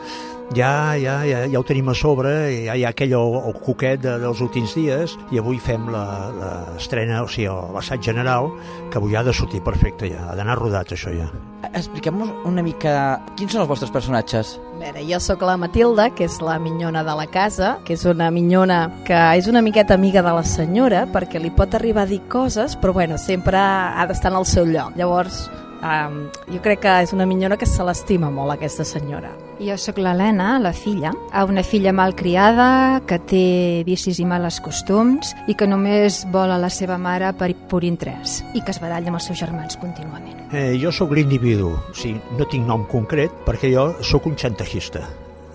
[0.55, 3.55] ja, ja, ja, ja ho tenim a sobre, i ja hi ha aquell el, el
[3.63, 8.51] coquet de, dels últims dies, i avui fem la- l'estrena, o sigui, l'assaig general,
[8.91, 11.29] que avui ha de sortir perfecte ja, ha d'anar rodat això ja.
[11.73, 14.57] Expliquem-nos una mica quins són els vostres personatges.
[14.75, 18.03] A veure, jo sóc la Matilda, que és la minyona de la casa, que és
[18.05, 22.11] una minyona que és una miqueta amiga de la senyora, perquè li pot arribar a
[22.11, 24.91] dir coses, però bueno, sempre ha d'estar en el seu lloc.
[24.99, 25.47] Llavors,
[25.83, 29.33] um, jo crec que és una minyona que se l'estima molt, aquesta senyora.
[29.63, 33.45] Jo sóc l'Helena, la filla, a una filla malcriada, que té
[33.85, 38.41] vicis i males costums i que només vol a la seva mare per pur interès
[38.57, 40.49] i que es baralla amb els seus germans contínuament.
[40.53, 45.05] Eh, jo sóc l'individu, o sigui, no tinc nom concret perquè jo sóc un xantajista.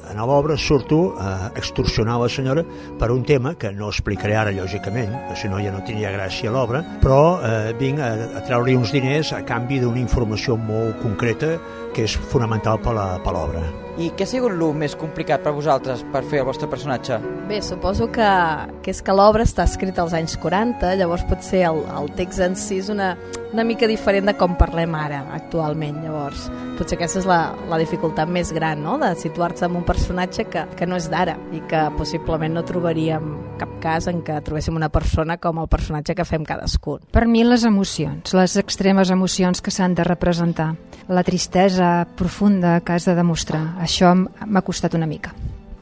[0.09, 2.65] En l'obra surto a extorsionar la senyora
[2.99, 6.85] per un tema que no explicaré ara, lògicament, si no ja no tenia gràcia l'obra,
[7.03, 11.57] però eh, vinc a, a treure-li uns diners a canvi d'una informació molt concreta
[11.95, 13.88] que és fonamental per l'obra.
[13.99, 17.17] I què ha sigut el més complicat per vosaltres per fer el vostre personatge?
[17.49, 18.29] Bé, suposo que,
[18.85, 22.55] que és que l'obra està escrita als anys 40, llavors potser el, el text en
[22.55, 23.17] si és una,
[23.51, 25.99] una mica diferent de com parlem ara, actualment.
[26.05, 26.47] Llavors,
[26.79, 30.69] potser aquesta és la, la dificultat més gran, no?, de situar-se en un personatge que,
[30.79, 34.91] que no és d'ara i que possiblement no trobaríem cap cas en què trobéssim una
[34.95, 37.03] persona com el personatge que fem cadascun.
[37.13, 40.73] Per mi les emocions, les extremes emocions que s'han de representar,
[41.09, 45.35] la tristesa profunda que has de demostrar, això m'ha costat una mica.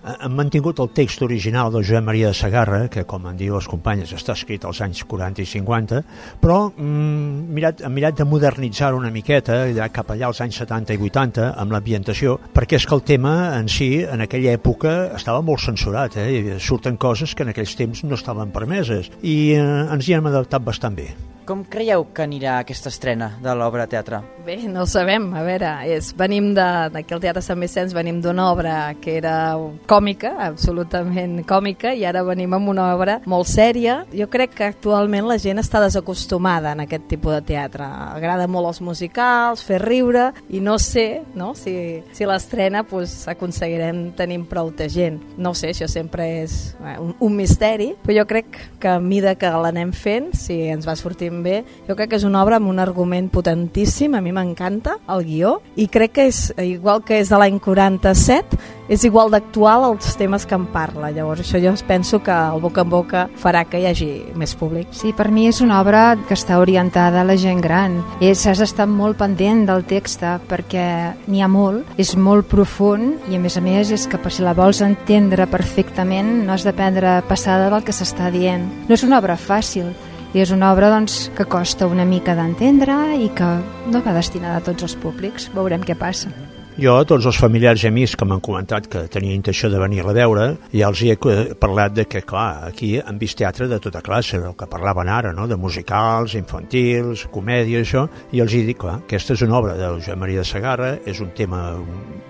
[0.07, 3.67] Hem mantingut el text original del Joan Maria de Sagarra, que, com en diu les
[3.67, 6.03] companyes, està escrit als anys 40 i 50,
[6.43, 9.59] però mm, mirat, hem mirat de modernitzar una miqueta
[9.91, 13.67] cap allà als anys 70 i 80 amb l'ambientació, perquè és que el tema en
[13.67, 16.61] si, en aquella època, estava molt censurat, eh?
[16.63, 20.63] Surten coses que en aquells temps no estaven permeses, i eh, ens hi hem adaptat
[20.63, 21.11] bastant bé.
[21.47, 24.19] Com creieu que anirà aquesta estrena de l'obra teatre?
[24.43, 25.29] Bé, no ho sabem.
[25.39, 29.55] A veure, és, venim d'aquí al Teatre Sant Vicenç, venim d'una obra que era
[29.87, 34.01] còmica, absolutament còmica, i ara venim amb una obra molt sèria.
[34.11, 37.87] Jo crec que actualment la gent està desacostumada en aquest tipus de teatre.
[37.87, 41.77] Agrada molt els musicals, fer riure, i no sé no, si,
[42.11, 45.23] si l'estrena pues, aconseguirem tenir prou de gent.
[45.39, 49.39] No sé, això sempre és eh, un, un misteri, però jo crec que a mida
[49.39, 51.65] que l'anem fent, si ens va sortir bé.
[51.89, 55.61] Jo crec que és una obra amb un argument potentíssim, a mi m'encanta el guió,
[55.77, 60.47] i crec que és igual que és de l'any 47, és igual d'actual els temes
[60.47, 61.11] que en parla.
[61.11, 64.93] Llavors això jo penso que el boca en boca farà que hi hagi més públic.
[64.95, 67.99] Sí, per mi és una obra que està orientada a la gent gran.
[68.21, 70.87] És, has estat molt pendent del text perquè
[71.27, 74.55] n'hi ha molt, és molt profund i a més a més és que si la
[74.55, 78.67] vols entendre perfectament no has de prendre passada del que s'està dient.
[78.89, 79.93] No és una obra fàcil,
[80.37, 83.49] i és una obra doncs, que costa una mica d'entendre i que
[83.89, 85.49] no va destinada a tots els públics.
[85.57, 86.29] Veurem què passa.
[86.77, 90.11] Jo, tots els familiars i amics que m'han comentat que tenia intenció de venir a
[90.13, 90.43] veure,
[90.77, 94.37] ja els hi he parlat de que, clar, aquí han vist teatre de tota classe,
[94.37, 95.47] el que parlaven ara, no?
[95.49, 98.03] de musicals, infantils, comèdia, això,
[98.37, 101.23] i els hi dic, clar, aquesta és una obra de Josep Maria de Sagarra, és
[101.25, 101.63] un tema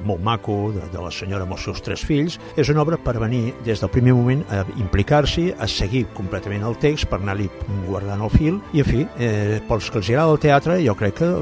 [0.06, 3.16] molt maco de, de la senyora amb els seus tres fills, és una obra per
[3.18, 7.48] venir des del primer moment a implicar-s'hi, a seguir completament el text, per anar-li
[7.88, 11.18] guardant el fil, i en fi, eh, pels que els agrada el teatre, jo crec
[11.24, 11.32] que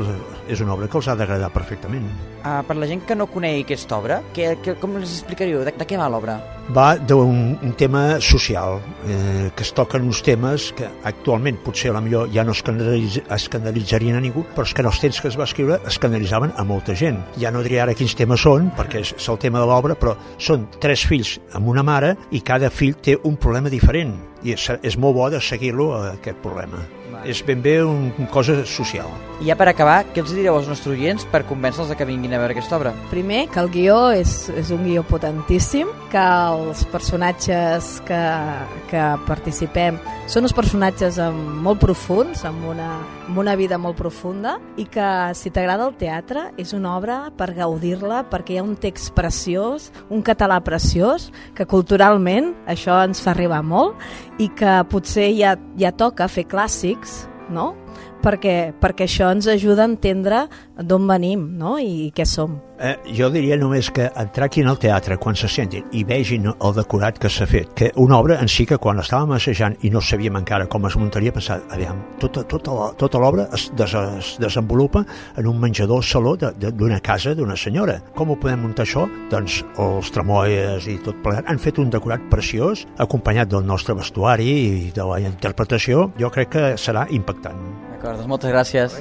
[0.49, 2.09] és una obra que els ha d'agradar perfectament.
[2.45, 5.63] Uh, per la gent que no conegui aquesta obra, que, que, com els explicaríeu?
[5.65, 6.35] De, de què va l'obra?
[6.73, 12.01] Va d'un tema social, eh, que es toquen uns temes que actualment potser a la
[12.01, 15.37] millor ja no escandalitz, escandalitzarien a ningú, però és que en els temps que es
[15.37, 17.21] va escriure escandalitzaven a molta gent.
[17.37, 20.17] Ja no diré ara quins temes són, perquè és, és el tema de l'obra, però
[20.39, 24.71] són tres fills amb una mare i cada fill té un problema diferent i és,
[24.83, 26.81] és molt bo de seguir-lo a aquest problema
[27.25, 29.09] és ben bé una cosa social.
[29.41, 32.41] I ja per acabar, què els direu als nostres oients per convèncer-los que vinguin a
[32.43, 32.95] veure aquesta obra?
[33.11, 36.25] Primer, que el guió és, és un guió potentíssim, que
[36.55, 38.21] els personatges que,
[38.91, 39.99] que participem
[40.31, 41.19] són uns personatges
[41.65, 42.89] molt profuns, amb una,
[43.27, 47.53] amb una vida molt profunda, i que si t'agrada el teatre és una obra per
[47.57, 53.35] gaudir-la, perquè hi ha un text preciós, un català preciós, que culturalment això ens fa
[53.35, 54.01] arribar molt,
[54.39, 57.75] i que potser ja, ja toca fer clàssics, no?
[58.25, 60.45] Perquè, perquè això ens ajuda a entendre
[60.81, 61.77] d'on venim no?
[61.79, 62.57] I, què som.
[62.83, 66.75] Eh, jo diria només que entrar aquí al teatre quan se sentin i vegin el
[66.75, 70.03] decorat que s'ha fet, que una obra en si que quan estàvem assajant i no
[70.03, 75.05] sabíem encara com es muntaria, pensar, aviam, tota, tota, tota l'obra es, des, es desenvolupa
[75.39, 78.01] en un menjador saló d'una casa d'una senyora.
[78.19, 79.07] Com ho podem muntar això?
[79.31, 84.51] Doncs els tremoies i tot plegat han fet un decorat preciós, acompanyat del nostre vestuari
[84.51, 87.94] i de la interpretació, jo crec que serà impactant.
[88.05, 88.95] D'acord, doncs moltes gràcies.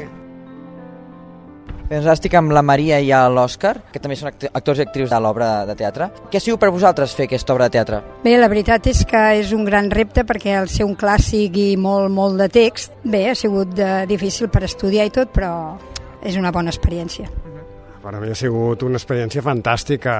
[1.90, 5.20] Doncs ara estic amb la Maria i l'Òscar, que també són actors i actrius de
[5.20, 6.08] l'obra de teatre.
[6.32, 8.00] Què ha sigut per vosaltres fer aquesta obra de teatre?
[8.24, 11.68] Bé, la veritat és que és un gran repte perquè al ser un clàssic i
[11.76, 15.52] molt, molt de text, bé, ha sigut de, eh, difícil per estudiar i tot, però
[16.24, 17.28] és una bona experiència.
[18.00, 20.16] Per a mi ha sigut una experiència fantàstica.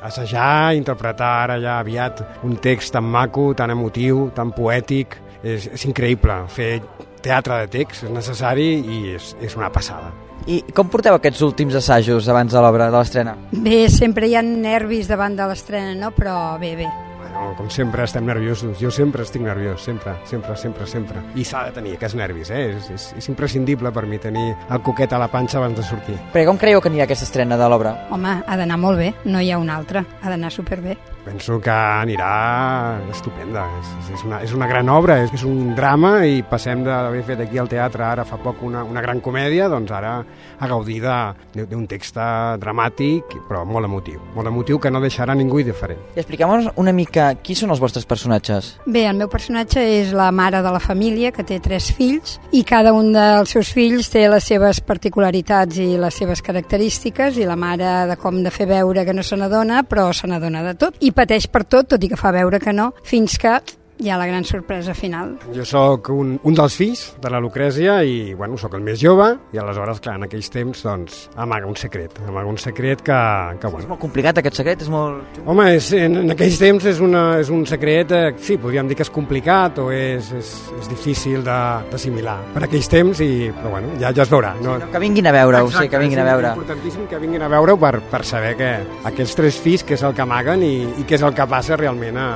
[0.00, 5.20] Assajar, interpretar ara ja aviat un text tan maco, tan emotiu, tan poètic.
[5.42, 6.44] És, és increïble.
[6.48, 6.78] Fer
[7.22, 10.12] teatre de text és necessari i és, és una passada.
[10.50, 13.36] I com porteu aquests últims assajos abans de l'obra, de l'estrena?
[13.52, 16.10] Bé, sempre hi ha nervis davant de l'estrena, no?
[16.16, 16.88] Però bé, bé.
[17.20, 18.74] Bueno, com sempre estem nerviosos.
[18.80, 21.22] Jo sempre estic nerviós, sempre, sempre, sempre, sempre.
[21.38, 22.64] I s'ha de tenir aquests nervis, eh?
[22.74, 26.18] És, és, és imprescindible per mi tenir el coquet a la panxa abans de sortir.
[26.34, 27.94] Però com creieu que anirà aquesta estrena de l'obra?
[28.10, 30.04] Home, ha d'anar molt bé, no hi ha una altra.
[30.20, 33.64] Ha d'anar superbé penso que anirà estupenda.
[33.80, 37.44] És, és, una, és una gran obra, és, és un drama i passem d'haver fet
[37.44, 41.86] aquí al teatre ara fa poc una, una gran comèdia, doncs ara a gaudir d'un
[41.90, 42.18] text
[42.62, 44.20] dramàtic però molt emotiu.
[44.36, 46.00] Molt emotiu que no deixarà ningú indiferent.
[46.16, 48.74] I expliquem-nos una mica qui són els vostres personatges.
[48.86, 52.64] Bé, el meu personatge és la mare de la família que té tres fills i
[52.68, 57.56] cada un dels seus fills té les seves particularitats i les seves característiques i la
[57.56, 60.98] mare de com de fer veure que no se n'adona però se n'adona de tot
[61.00, 63.58] i pateix per tot, tot i que fa veure que no, fins que
[64.02, 65.36] hi ha la gran sorpresa final.
[65.54, 69.28] Jo sóc un, un dels fills de la Lucrècia i, bueno, sóc el més jove
[69.54, 72.18] i aleshores, clar, en aquells temps, doncs, amaga un secret.
[72.26, 73.18] Amaga un secret que,
[73.62, 73.84] que bueno...
[73.84, 75.38] És molt complicat aquest secret, és molt...
[75.46, 78.98] Home, és, en, en aquells temps és, una, és un secret, eh, sí, podríem dir
[78.98, 81.60] que és complicat o és, és, és difícil de-
[81.92, 84.54] d'assimilar per aquells temps, i, però bueno, ja, ja es veurà.
[84.64, 84.78] No?
[84.92, 86.54] Que vinguin a veure-ho, sí, Exacte, que vinguin és a veure.
[86.56, 88.72] importantíssim que vinguin a veure-ho per, per saber que
[89.08, 91.78] aquells tres fills què és el que amaguen i, i què és el que passa
[91.78, 92.28] realment a,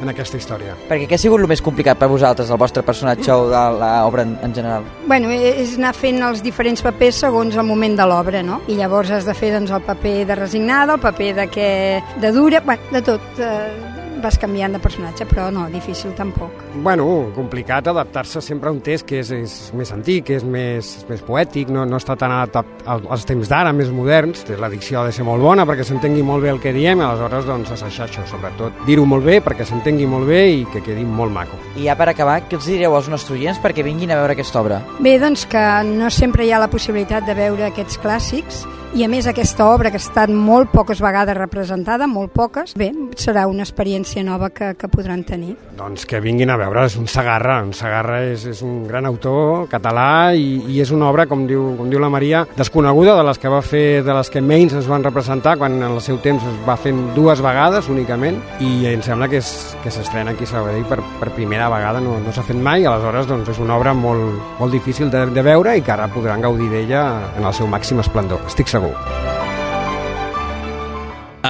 [0.00, 0.74] en aquesta història.
[0.88, 4.22] Perquè què ha sigut el més complicat per vosaltres, el vostre personatge o de l'obra
[4.22, 4.84] en, en general?
[5.06, 8.60] Bueno, e- és anar fent els diferents papers segons el moment de l'obra, no?
[8.68, 11.70] I llavors has de fer doncs, el paper de resignada, el paper de que
[12.20, 13.20] de dura, bueno, de tot.
[13.38, 16.50] Eh, vas canviant de personatge, però no, difícil tampoc.
[16.82, 21.04] Bueno, complicat adaptar-se sempre a un text que és, és més antic, que és més,
[21.08, 24.44] més poètic, no, no està tan adaptat al- als temps d'ara, més moderns.
[24.60, 27.46] La dicció ha de ser molt bona perquè s'entengui molt bé el que diem, aleshores
[27.48, 31.32] doncs assajar això, sobretot dir-ho molt bé perquè s'entengui molt bé i que quedi molt
[31.32, 31.56] maco.
[31.76, 34.60] I ja per acabar, què els direu als nostres oients perquè vinguin a veure aquesta
[34.60, 34.82] obra?
[35.00, 39.08] Bé, doncs que no sempre hi ha la possibilitat de veure aquests clàssics i a
[39.08, 43.62] més aquesta obra que ha estat molt poques vegades representada, molt poques, bé, serà una
[43.62, 45.54] experiència nova que, que podran tenir.
[45.78, 49.68] Doncs que vinguin a veure, és un Sagarra, un Sagarra és, és un gran autor
[49.70, 53.38] català i, i és una obra, com diu, com diu la Maria, desconeguda de les
[53.38, 56.42] que va fer, de les que menys es van representar, quan en el seu temps
[56.50, 59.52] es va fent dues vegades únicament, i em sembla que és
[59.84, 63.30] que s'estrena aquí a Sabadell per, per primera vegada, no, no s'ha fet mai, aleshores
[63.30, 66.72] doncs, és una obra molt, molt difícil de, de veure i que ara podran gaudir
[66.74, 67.06] d'ella
[67.38, 68.79] en el seu màxim esplendor, estic segur.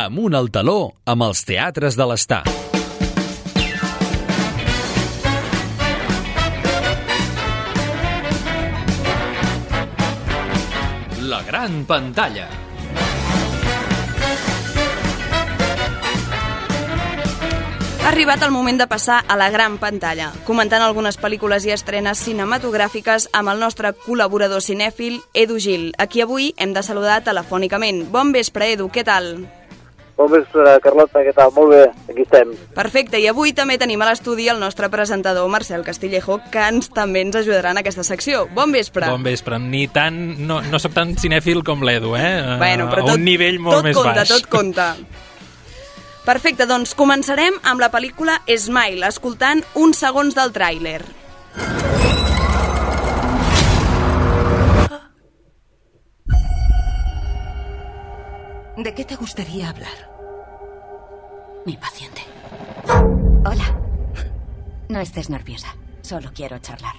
[0.00, 2.42] Amunt al taló amb els teatres de l'estar.
[11.30, 12.48] La gran pantalla.
[18.00, 22.22] Ha arribat el moment de passar a la gran pantalla, comentant algunes pel·lícules i estrenes
[22.24, 28.06] cinematogràfiques amb el nostre col·laborador cinèfil, Edu Gil, a qui avui hem de saludar telefònicament.
[28.10, 29.34] Bon vespre, Edu, què tal?
[30.16, 31.52] Bon vespre, Carlota, què tal?
[31.56, 32.56] Molt bé, aquí estem.
[32.76, 37.22] Perfecte, i avui també tenim a l'estudi el nostre presentador, Marcel Castillejo, que ens, també
[37.24, 38.46] ens ajudarà en aquesta secció.
[38.56, 39.08] Bon vespre.
[39.12, 39.60] Bon vespre.
[39.60, 42.56] Ni tan, no, no sóc tan cinèfil com l'Edu, eh?
[42.60, 44.32] Bueno, però a tot, un nivell molt tot més compta, baix.
[44.34, 44.94] Tot compta,
[46.24, 51.00] Perfecte, doncs començarem amb la pel·lícula Smile, escoltant uns segons del tràiler.
[58.76, 59.98] ¿De qué te gustaría hablar?
[61.66, 62.22] Mi paciente.
[62.87, 63.76] Hola.
[64.88, 65.74] No estés nerviosa.
[66.02, 66.94] Solo quiero charlar.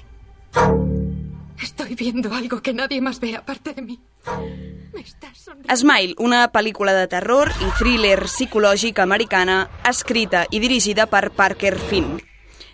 [1.61, 3.99] Estoy viendo algo que nadie más ve aparte de mí.
[5.75, 12.19] Smile, una pel·lícula de terror i thriller psicològic americana escrita i dirigida per Parker Finn.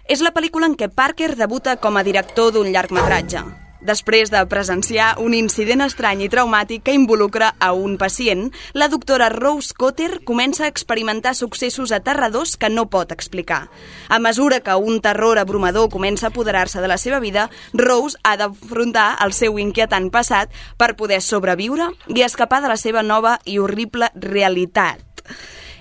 [0.08, 3.44] És la pel·lícula en què Parker debuta com a director d'un llargmetratge.
[3.80, 9.30] Després de presenciar un incident estrany i traumàtic que involucra a un pacient, la doctora
[9.30, 13.68] Rose Cotter comença a experimentar successos aterradors que no pot explicar.
[14.10, 18.36] A mesura que un terror abrumador comença a apoderar-se de la seva vida, Rose ha
[18.38, 23.60] d'afrontar el seu inquietant passat per poder sobreviure i escapar de la seva nova i
[23.60, 25.06] horrible realitat.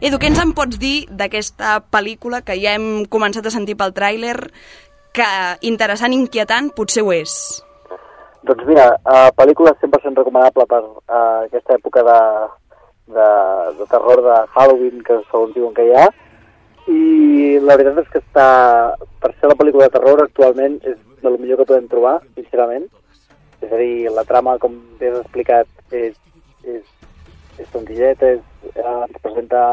[0.04, 3.96] Edu, què ens en pots dir d'aquesta pel·lícula que ja hem començat a sentir pel
[3.96, 4.36] tràiler
[5.16, 5.30] que
[5.64, 7.64] interessant i inquietant potser ho és?
[8.46, 12.18] Doncs mira, uh, pel·lícula 100% recomanable per uh, aquesta època de,
[13.16, 13.26] de,
[13.80, 16.04] de terror de Halloween que segons diuen que hi ha.
[16.86, 17.00] I
[17.64, 18.46] la veritat és que està,
[19.18, 22.86] per ser la pel·lícula de terror actualment és de lo millor que podem trobar, sincerament.
[23.66, 26.14] És a dir, la trama, com bé has explicat, és,
[26.62, 26.86] és,
[27.58, 29.66] és senzilleta, és, eh, ens presenta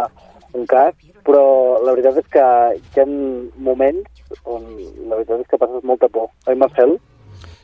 [0.58, 1.46] un cas, però
[1.86, 3.10] la veritat és que hi ha
[3.70, 4.66] moments on
[5.10, 6.32] la veritat és que passes molta por.
[6.48, 6.98] Oi, Marcel?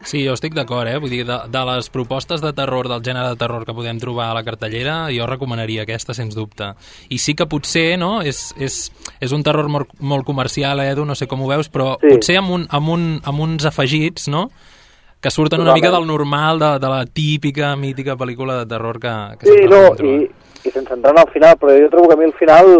[0.01, 0.97] Sí, jo estic d'acord, eh?
[0.97, 4.29] Vull dir, de, de les propostes de terror, del gènere de terror que podem trobar
[4.31, 6.71] a la cartellera, jo recomanaria aquesta, sens dubte.
[7.11, 8.77] I sí que potser, no?, és, és,
[9.19, 12.13] és un terror molt, molt comercial, eh, Edu, no sé com ho veus, però Sí.
[12.15, 14.47] potser amb, un, amb, un, amb uns afegits, no?,
[15.19, 19.11] que surten una mica del normal, de, de la típica, mítica pel·lícula de terror que,
[19.41, 20.05] que Sí, no, trobar.
[20.05, 20.29] i,
[20.63, 22.71] i sense entrar en el final, però jo trobo que a mi el final,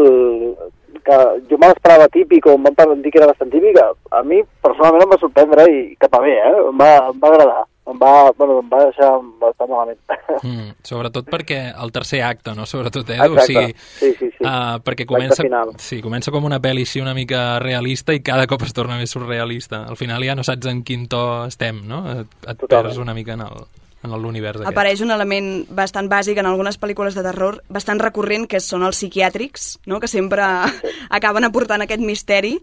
[1.06, 1.18] que
[1.50, 5.06] jo me l'esperava típic, o em van dir que era bastant típic, a, mi personalment
[5.06, 6.56] em va sorprendre i cap a bé, eh?
[6.70, 7.66] Em va, em va agradar.
[7.90, 9.12] Em va, bueno, em va deixar
[9.42, 10.02] bastant malament.
[10.40, 12.64] Mm, sobretot perquè el tercer acte, no?
[12.70, 13.18] Sobretot, eh?
[13.26, 13.36] Edu?
[13.36, 13.42] Exacte.
[13.42, 14.46] O sigui, Sí, sí, sí.
[14.46, 15.44] Uh, perquè comença,
[15.84, 19.12] sí, comença com una pel·li així una mica realista i cada cop es torna més
[19.12, 19.82] surrealista.
[19.90, 22.06] Al final ja no saps en quin to estem, no?
[22.14, 23.68] Et, et perds una mica en el
[24.04, 24.72] en l'univers aquest.
[24.72, 29.00] Apareix un element bastant bàsic en algunes pel·lícules de terror, bastant recurrent, que són els
[29.00, 30.00] psiquiàtrics, no?
[30.00, 30.46] que sempre
[31.18, 32.58] acaben aportant aquest misteri.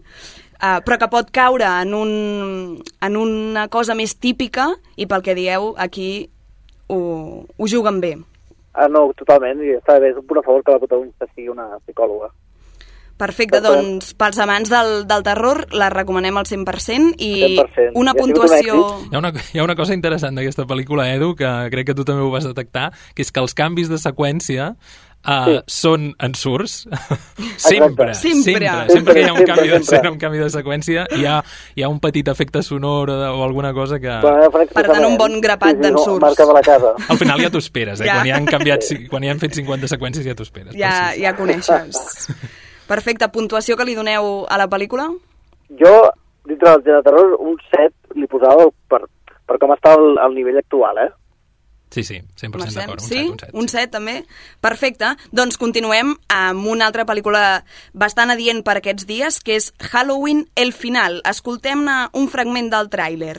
[0.57, 5.35] uh, però que pot caure en, un, en una cosa més típica i pel que
[5.37, 6.29] dieu, aquí
[6.87, 8.15] ho, ho juguen bé.
[8.73, 11.49] Ah, no, totalment, i està bé, és un punt a favor que la protagonista sigui
[11.49, 12.29] una psicòloga.
[13.17, 17.91] Perfecte, doncs pels amants del, del terror la recomanem al 100% i 100%.
[17.97, 18.77] una puntuació...
[19.09, 22.05] Hi ha, una, hi ha una cosa interessant d'aquesta pel·lícula, Edu, que crec que tu
[22.05, 24.75] també ho vas detectar, que és que els canvis de seqüència
[25.27, 25.55] uh, Sí.
[25.79, 26.75] són ensurts.
[27.57, 28.13] sempre, Sempre.
[28.13, 28.43] sempre.
[28.43, 29.81] Sempre, Sempre que hi ha un sempre, canvi de sempre.
[29.97, 31.39] escena, un canvi de seqüència, hi ha,
[31.75, 34.13] hi ha un petit efecte sonor o, o alguna cosa que...
[34.13, 36.21] Per, tant, un bon grapat d'ensurts.
[36.21, 36.93] Marca de la casa.
[37.09, 38.07] Al final ja t'ho esperes, eh?
[38.07, 38.21] Ja.
[38.21, 40.77] Quan hi han canviat, quan hi han fet 50 seqüències ja t'ho esperes.
[40.77, 41.25] Ja, sí, sí.
[41.25, 42.01] ja coneixes.
[42.87, 45.09] Perfecte, puntuació que li doneu a la pel·lícula?
[45.79, 45.93] Jo,
[46.47, 49.03] dintre del gènere de terror, un 7 li posava per,
[49.47, 51.09] per com està el, el nivell actual, eh?
[51.89, 52.81] Sí, sí, 100% Marcel?
[52.81, 53.01] d'acord.
[53.01, 53.15] Un sí?
[53.15, 53.53] set, un set.
[53.53, 54.15] Un 7 també?
[54.63, 55.13] Perfecte.
[55.31, 57.63] Doncs continuem amb una altra pel·lícula
[57.93, 61.21] bastant adient per aquests dies, que és Halloween El Final.
[61.27, 63.37] Escoltem-ne un fragment del tràiler.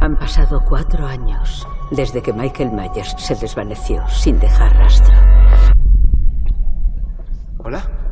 [0.00, 5.14] Han pasado cuatro años desde que Michael Myers se desvaneció sin dejar rastro.
[7.58, 8.05] Hola.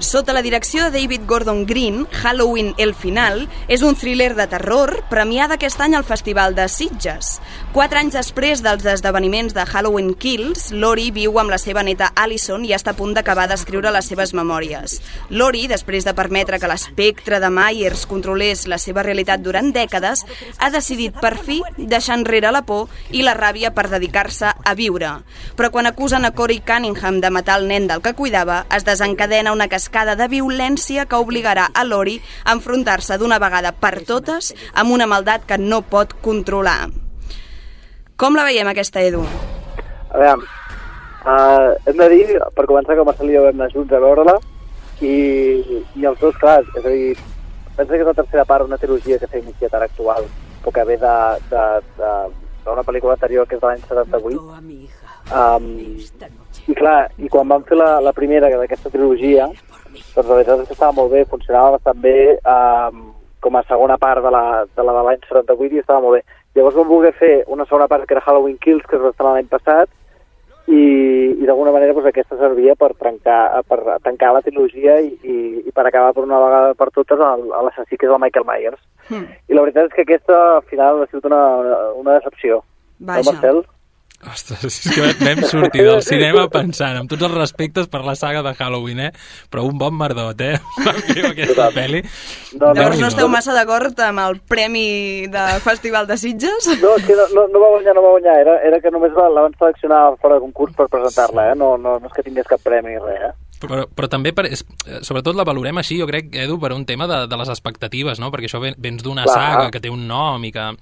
[0.00, 4.94] Sota la direcció de David Gordon Green, Halloween El Final és un thriller de terror
[5.10, 7.34] premiada aquest any al Festival de Sitges.
[7.74, 12.64] Quatre anys després dels esdeveniments de Halloween Kills, Lori viu amb la seva neta Allison
[12.64, 14.96] i està a punt d'acabar d'escriure les seves memòries.
[15.28, 20.24] Lori, després de permetre que l'espectre de Myers controlés la seva realitat durant dècades,
[20.56, 25.12] ha decidit per fi deixar enrere la por i la ràbia per dedicar-se a viure.
[25.60, 29.52] Però quan acusen a Corey Cunningham de matar el nen del que cuidava, es desencadena
[29.52, 34.92] una cascada de violència que obligarà a Lori a enfrontar-se d'una vegada per totes amb
[34.94, 36.88] una maldat que no pot controlar.
[38.16, 39.24] Com la veiem, aquesta, Edu?
[40.10, 40.46] A veure,
[41.24, 44.36] uh, hem de dir, per començar, que Marcel i jo vam anar junts a veure-la
[45.00, 45.14] i,
[45.96, 47.16] i els dos, clar, és a dir,
[47.76, 50.28] pensa que és la tercera part d'una trilogia que s'ha iniciat ara actual,
[50.60, 51.16] però que ve de,
[51.50, 51.64] de,
[51.96, 52.12] de,
[52.66, 54.42] d'una pel·lícula anterior que és de l'any 78.
[55.30, 55.66] Um,
[56.68, 59.48] I clar, i quan vam fer la, la primera d'aquesta trilogia,
[59.92, 63.08] doncs la veritat és que estava molt bé, funcionava bastant bé um,
[63.40, 66.38] com a segona part de la de la de l'any 78 i estava molt bé.
[66.54, 69.36] Llavors vam voler fer una segona part que era Halloween Kills, que es va estrenar
[69.36, 69.90] l'any passat,
[70.70, 70.82] i,
[71.40, 75.36] i d'alguna manera doncs, aquesta servia per, trencar, per tancar la trilogia i, i,
[75.66, 78.80] i per acabar per una vegada per totes l'assassí que és el Michael Myers.
[79.08, 79.26] Hmm.
[79.48, 81.42] I la veritat és que aquesta al final ha sigut una,
[81.98, 82.62] una decepció.
[82.98, 83.24] Vaja.
[83.24, 83.62] No, Marcel?
[84.20, 88.42] Ostres, és que vam sortir del cinema pensant, amb tots els respectes per la saga
[88.44, 89.10] de Halloween, eh?
[89.48, 90.58] Però un bon merdot, eh?
[91.30, 92.02] Aquesta pel·li.
[92.60, 96.68] No, Llavors no esteu massa d'acord amb el premi de Festival de Sitges?
[96.82, 98.36] No, és que no, no, no va guanyar, no va guanyar.
[98.44, 101.56] Era, era que només la, la van seleccionar fora de concurs per presentar-la, eh?
[101.56, 103.49] No, no, no és que tingués cap premi ni res, eh?
[103.60, 104.56] Però, però també, per, eh,
[105.04, 108.30] sobretot la valorem així, jo crec, Edu, per un tema de, de les expectatives, no?
[108.32, 110.72] Perquè això ven, vens d'una saga que té un nom i que...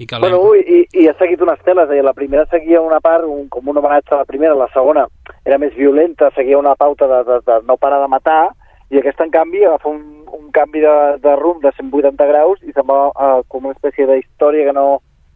[0.00, 2.00] I que Bueno, i, i ha seguit unes teles, eh?
[2.02, 5.04] la primera seguia una part, un, com un homenatge a la primera, la segona
[5.44, 8.40] era més violenta, seguia una pauta de, de, de no parar de matar,
[8.88, 10.02] i aquesta, en canvi, agafa un,
[10.32, 14.08] un canvi de, de rumb de 180 graus i se'n va uh, com una espècie
[14.08, 14.86] d'història que no,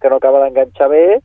[0.00, 1.20] que no acaba d'enganxar bé,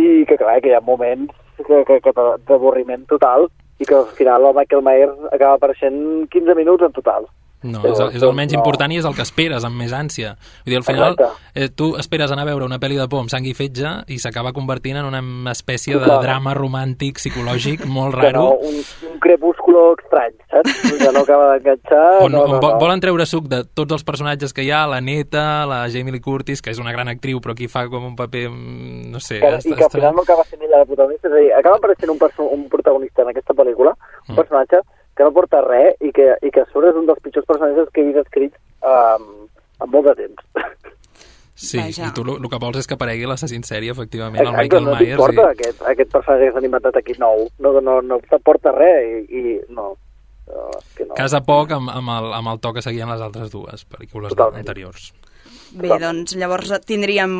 [0.00, 2.12] i que, clar, que hi ha moments que, que, que
[2.48, 3.50] d'avorriment total,
[3.80, 6.00] i que al final el Michael Myers acaba apareixent
[6.30, 7.26] 15 minuts en total.
[7.62, 8.60] No, és, el, és el menys no.
[8.62, 10.36] important i és el que esperes amb més ànsia.
[10.64, 11.50] Vull dir, al final, Exacte.
[11.54, 14.18] eh, tu esperes anar a veure una pel·li de por amb sang i fetge i
[14.18, 15.20] s'acaba convertint en una
[15.52, 16.22] espècie de Clar.
[16.22, 18.40] drama romàntic, psicològic, molt Que raro.
[18.40, 18.80] no, un,
[19.12, 20.78] un crepúsculo estrany, saps?
[20.98, 22.22] Que no acaba d'enganxar.
[22.22, 22.78] on, no, on no, no.
[22.80, 26.20] volen treure suc de tots els personatges que hi ha, la neta, la Jamie Lee
[26.24, 29.40] Curtis, que és una gran actriu, però aquí fa com un paper, mm, no sé...
[29.40, 31.52] que, està- i que al final no acaba sent ella la protagonista, és a dir,
[31.52, 32.18] acaba apareixent un,
[32.56, 33.92] un protagonista en aquesta pel·lícula,
[34.28, 34.36] un Mm.
[34.36, 34.80] personatge
[35.20, 37.92] que no porta res i que, i que a sobre és un dels pitjors personatges
[37.92, 39.26] que he vist escrits um,
[39.84, 40.46] en molt de temps.
[41.60, 42.06] Sí, Vaja.
[42.08, 44.86] i tu el que vols és que aparegui l'assassí en sèrie, efectivament, el Exacte, Michael
[44.86, 45.10] no Myers.
[45.10, 45.56] t'importa I...
[45.58, 49.58] aquest, aquest personatge que s'han inventat aquí nou, no, no, no t'aporta res i, i
[49.76, 49.90] no,
[50.48, 50.62] no,
[50.96, 51.18] que no.
[51.18, 54.64] Casa poc amb, amb, el, amb el to que seguien les altres dues pel·lícules Totalment.
[54.64, 55.10] anteriors.
[55.76, 57.34] Bé, doncs llavors tindríem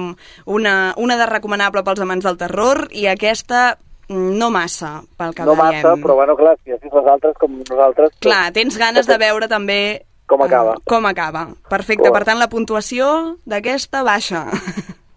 [0.45, 3.71] una, una de recomanable pels amants del terror i aquesta
[4.11, 5.81] no massa, pel que no veiem.
[5.81, 8.11] massa, però bueno, clar, si les altres com nosaltres...
[8.11, 9.81] doncs, Clar, tens ganes de veure també
[10.27, 10.73] Com acaba.
[10.77, 11.49] eh, com acaba.
[11.71, 12.13] Perfecte, Clar.
[12.19, 14.45] per tant la puntuació d'aquesta baixa.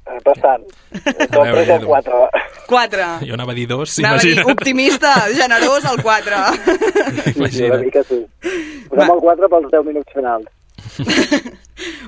[0.05, 0.63] Eh, Bastant.
[1.31, 1.87] Veure, Del Edu.
[1.87, 2.29] 4.
[2.67, 3.05] 4.
[3.25, 4.51] Jo anava a dir dos, Anava a dir imagina't.
[4.53, 6.41] optimista, generós, el 4.
[7.49, 8.19] Sí, una mica sí.
[8.89, 10.45] Posem el 4 pels 10 minuts finals.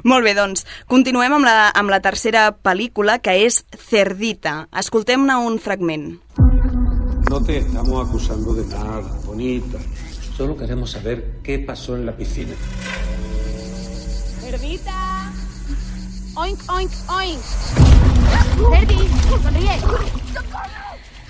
[0.05, 4.67] Molt bé, doncs, continuem amb la, amb la tercera pel·lícula, que és Cerdita.
[4.77, 6.19] Escoltem-ne un fragment.
[7.29, 9.79] No te estamos acusando de nada, bonita.
[10.37, 12.53] Solo queremos saber qué pasó en la piscina.
[14.41, 15.33] ¡Cerdita!
[16.35, 17.39] ¡Oink, oink, oink!
[18.71, 19.09] ¡Cerdi,
[19.41, 19.79] sonríe!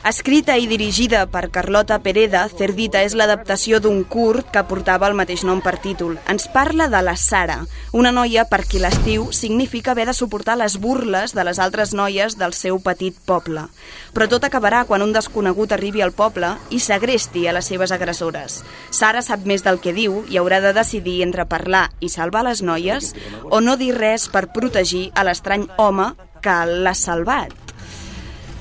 [0.06, 5.42] Escrita i dirigida per Carlota Pereda, Cerdita és l'adaptació d'un curt que portava el mateix
[5.42, 6.20] nom per títol.
[6.30, 7.56] Ens parla de la Sara,
[7.90, 12.38] una noia per qui l'estiu significa haver de suportar les burles de les altres noies
[12.38, 13.66] del seu petit poble.
[14.14, 18.62] Però tot acabarà quan un desconegut arribi al poble i segresti a les seves agressores.
[18.94, 22.62] Sara sap més del que diu i haurà de decidir entre parlar i salvar les
[22.62, 23.16] noies
[23.50, 26.12] o no dir res per protegir a l'estrany home
[26.46, 27.65] que l'ha salvat.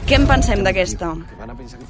[0.05, 1.14] Què en pensem d'aquesta?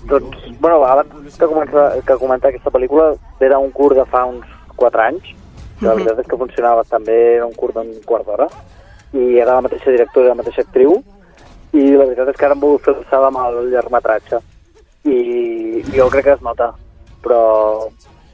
[0.06, 3.08] Doncs, bueno, abans que començar, que comentar aquesta pel·lícula,
[3.42, 4.46] era un curt de fa uns
[4.76, 5.24] 4 anys,
[5.80, 6.04] que la Mhm.
[6.04, 8.46] veritat és que funcionava bastant bé, era un curt d'un quart d'hora,
[9.12, 11.02] i era la mateixa directora i la mateixa actriu,
[11.72, 14.38] i la veritat és que ara han volgut fer alçada amb el llargmetratge,
[15.04, 16.72] i jo crec que es nota,
[17.20, 17.88] però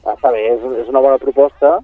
[0.05, 1.79] està bé, és, és una bona proposta,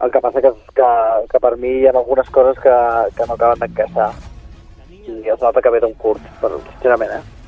[0.00, 0.86] el que passa que, que,
[1.28, 2.76] que per mi hi ha algunes coses que,
[3.16, 4.12] que no acaben d'encaixar,
[5.08, 7.39] i es nota que ve d'un curt, però, sincerament, eh?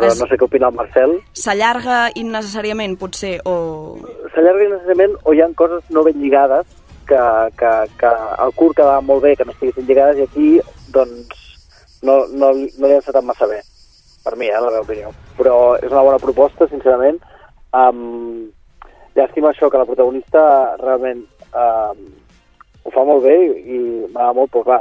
[0.00, 3.98] Però Es- no sé què opina el Marcel, S'allarga innecessàriament, potser, o...
[4.34, 6.66] s'allarga innecessàriament o hi ha coses no ben lligades
[7.10, 7.20] que,
[7.60, 8.12] que, que
[8.46, 10.48] el curt quedava molt bé que no estiguessin lligades i aquí
[10.94, 11.44] doncs
[12.02, 13.60] no, no, no li ha encetat massa bé
[14.24, 15.12] per mi, eh, la meva opinió.
[15.38, 17.20] Però és una bona proposta, sincerament.
[17.72, 18.50] Um,
[19.16, 20.42] llàstima això que la protagonista
[20.82, 21.22] realment
[21.56, 22.02] um,
[22.84, 23.78] ho fa molt bé i
[24.12, 24.80] m'agrada molt, però clar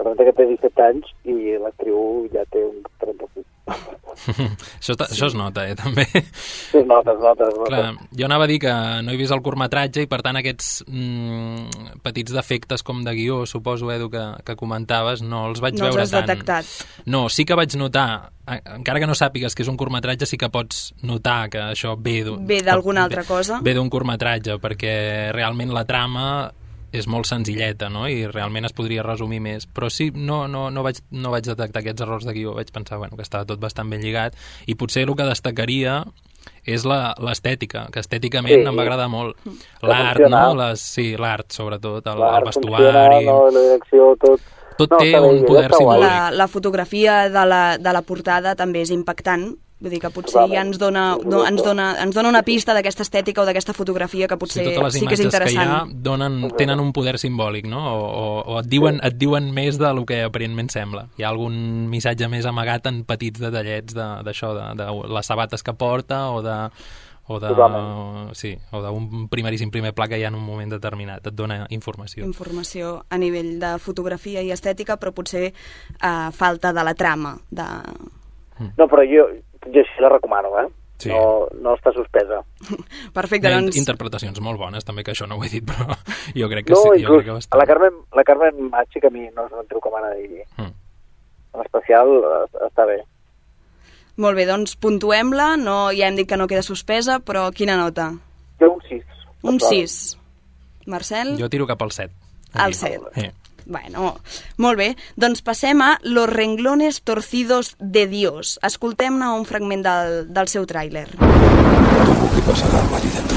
[0.00, 3.44] representa que té 17 anys i l'actriu ja té un 36
[4.80, 6.04] això, això es nota, eh, també.
[6.10, 7.70] Sí, es nota, es nota, es nota.
[7.70, 8.72] Clar, jo anava a dir que
[9.04, 13.42] no he vist el curtmetratge i per tant aquests mm, petits defectes com de guió,
[13.46, 16.26] suposo, Edu, que, que comentaves, no els vaig No els veure has tant.
[16.28, 16.70] detectat.
[17.06, 20.50] No, sí que vaig notar, encara que no sàpigues que és un curtmetratge, sí que
[20.52, 23.60] pots notar que això ve Ve d'alguna altra cosa?
[23.62, 26.26] ve d'un curtmetratge, perquè realment la trama
[26.92, 28.06] és molt senzilleta, no?
[28.08, 29.66] I realment es podria resumir més.
[29.66, 32.54] Però sí, no, no, no, vaig, no vaig detectar aquests errors de guió.
[32.54, 34.34] Vaig pensar bueno, que estava tot bastant ben lligat.
[34.66, 36.04] I potser el que destacaria
[36.64, 38.66] és la- l'estètica, que estèticament Sí.
[38.68, 39.36] em va agradar molt.
[39.82, 40.54] L'art, no?
[40.54, 43.24] Les, sí, l'art, sobretot, el, el vestuari...
[43.26, 44.40] no, la direcció, tot...
[44.80, 46.06] Tot no, té bé, un poder simbòlic.
[46.06, 50.42] La, la fotografia de la, de la portada també és impactant, vull dir que potser
[50.52, 54.28] ja ens dona, no, ens dona, ens dona una pista d'aquesta estètica o d'aquesta fotografia
[54.28, 55.94] que potser Sí, sí que és imatges que, hi ha interessant.
[56.04, 57.80] donen, tenen un poder simbòlic, no?
[57.94, 58.24] O, o,
[58.54, 61.06] o et, diuen, et diuen més de lo que aparentment sembla.
[61.16, 65.26] Hi ha algun missatge més amagat en petits detallets de- d'això, de, de, de les
[65.26, 66.58] sabates que porta o de
[67.30, 68.34] o de, Totalment.
[68.34, 71.60] sí, o d'un primeríssim primer pla que hi ha en un moment determinat, et dona
[71.70, 72.24] informació.
[72.26, 77.36] informació a nivell de fotografia i estètica, però potser eh, falta de la trama.
[77.48, 77.62] De...
[78.76, 79.28] No, però jo,
[79.66, 80.68] jo sí la recomano, eh?
[81.00, 81.08] Sí.
[81.08, 82.42] No, no està suspesa.
[83.16, 83.78] Perfecte, Hi ha doncs...
[83.80, 85.96] interpretacions molt bones, també, que això no ho he dit, però
[86.40, 86.90] jo crec que No, sí.
[86.90, 87.60] Jo inclús crec que a bastant.
[87.62, 90.44] la Carmen, la Carmen Machi, que a mi no és un com m'agrada dir.
[90.58, 90.74] Mm.
[91.56, 92.12] En especial
[92.68, 93.00] està bé.
[94.20, 98.10] Molt bé, doncs puntuem-la, no, ja hem dit que no queda suspesa, però quina nota?
[98.60, 99.04] Jo un 6.
[99.48, 99.94] Un 6.
[100.90, 101.32] Marcel?
[101.40, 102.12] Jo tiro cap al 7.
[102.60, 103.14] Al 7.
[103.14, 103.30] Sí.
[103.70, 104.16] Bueno,
[104.58, 104.88] molt bé.
[105.14, 108.58] Doncs passem a Los renglones torcidos de Dios.
[108.66, 111.06] Escoltem-ne un fragment del, del seu tràiler.
[112.34, 113.36] que pasará algo allí dentro.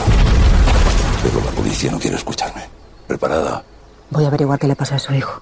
[1.22, 2.64] Pero la policía no quiere escucharme.
[3.08, 3.64] ¿Preparada?
[4.10, 5.42] Voy a averiguar qué le pasa a su hijo.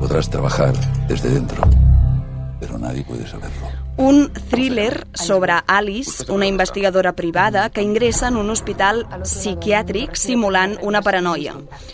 [0.00, 0.74] Podrás trabajar
[1.08, 1.62] desde dentro,
[2.60, 3.73] pero nadie puede saberlo.
[3.96, 10.98] Un thriller sobre Alice, una investigadora privada que ingressa en un hospital psiquiàtric simulant una
[10.98, 11.52] paranoia.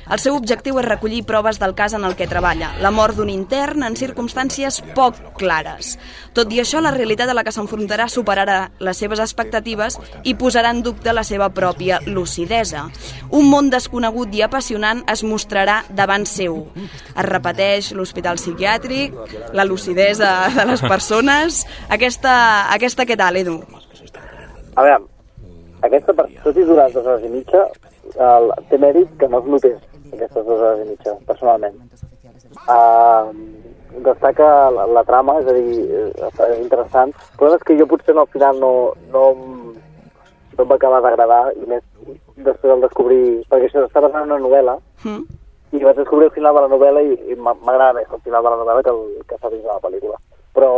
[0.09, 3.28] El seu objectiu és recollir proves del cas en el que treballa, la mort d'un
[3.28, 5.98] intern en circumstàncies poc clares.
[6.32, 10.72] Tot i això, la realitat a la que s'enfrontarà superarà les seves expectatives i posarà
[10.72, 12.86] en dubte la seva pròpia lucidesa.
[13.28, 16.62] Un món desconegut i apassionant es mostrarà davant seu.
[17.12, 19.12] Es repeteix l'hospital psiquiàtric,
[19.53, 21.66] la lucidesa de les persones...
[21.91, 22.32] Aquesta,
[22.74, 23.57] aquesta què tal, Edu?
[24.78, 25.01] A veure,
[25.86, 27.64] aquesta, per- tot i durar dues hores i mitja,
[28.14, 29.78] el, té mèrit que no es notés
[30.12, 31.74] aquestes dues hores i mitja, personalment.
[32.70, 33.32] Uh,
[34.05, 37.11] destaca la, la trama, és a dir, és interessant.
[37.11, 38.70] El problema és que jo potser no, al final no,
[39.11, 41.82] no, no em va acabar d'agradar, i més
[42.36, 43.22] després del descobrir...
[43.51, 45.22] Perquè això està basant en una novel·la, Mm?
[45.72, 48.51] i vaig descobrir el final de la novel·la i, i m'agrada més el final de
[48.53, 50.18] la novel·la que el que s'ha vist a la pel·lícula.
[50.53, 50.70] Però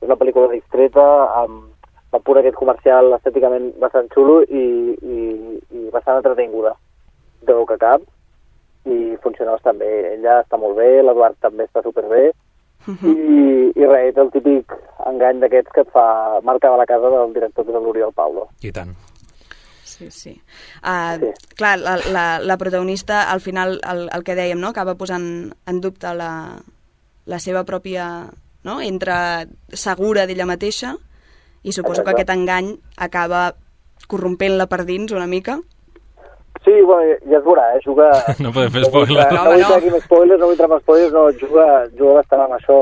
[0.00, 1.06] és una pel·lícula distreta,
[1.42, 4.66] amb el pur aquest comercial estèticament bastant xulo i,
[4.96, 5.20] i,
[5.76, 6.74] i bastant entretinguda.
[7.46, 8.02] De que cap,
[8.86, 9.90] i funciona bastant bé.
[10.14, 12.30] Ella està molt bé, l'Eduard també està superbé,
[12.86, 13.14] i,
[13.74, 14.72] i res, és el típic
[15.10, 16.06] engany d'aquests que et fa
[16.46, 18.46] marcar de la casa del director que és l'Oriol Paulo.
[18.62, 18.94] I tant.
[19.86, 20.34] Sí, sí.
[20.84, 21.32] Uh, sí.
[21.56, 24.70] Clar, la, la, la protagonista, al final, el, el que dèiem, no?
[24.74, 25.26] acaba posant
[25.66, 26.32] en dubte la,
[27.26, 28.08] la seva pròpia...
[28.66, 28.80] No?
[28.82, 30.96] Entra segura d'ella mateixa
[31.62, 32.04] i suposo Exacte.
[32.04, 33.52] que aquest engany acaba
[34.10, 35.58] corrompent-la per dins una mica.
[36.64, 37.80] Sí, bueno, ja es veurà, eh?
[37.84, 38.10] Juga...
[38.42, 39.26] No podem fer No vull spoilers.
[39.26, 41.66] entrar- No vull aquí amb spoilers, no vull entrar amb spoilers, no, juga,
[41.98, 42.78] juga bastant amb això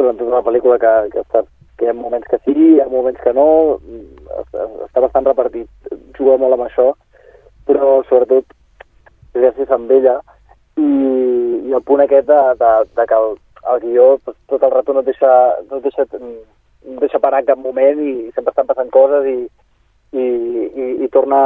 [0.00, 1.42] durant tota la pel·lícula que, que, està,
[1.76, 3.46] que hi ha moments que sí, hi ha moments que no,
[4.40, 5.68] està, està bastant repartit,
[6.16, 6.86] juga molt amb això,
[7.68, 8.46] però sobretot
[9.36, 10.16] gràcies amb ella
[10.80, 10.88] i,
[11.68, 13.36] i el punt aquest de, de, de que el,
[13.72, 15.30] el guió pues, tot el rato no et deixa,
[15.68, 19.28] no et deixa, no et deixa parar en cap moment i sempre estan passant coses
[19.28, 19.38] i,
[20.16, 21.40] i, i, i torna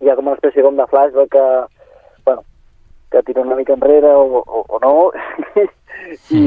[0.00, 1.46] hi ha com una espècie com de flashback que,
[2.26, 2.44] bueno,
[3.10, 4.94] que tira una mica enrere o, o, o no
[6.34, 6.42] i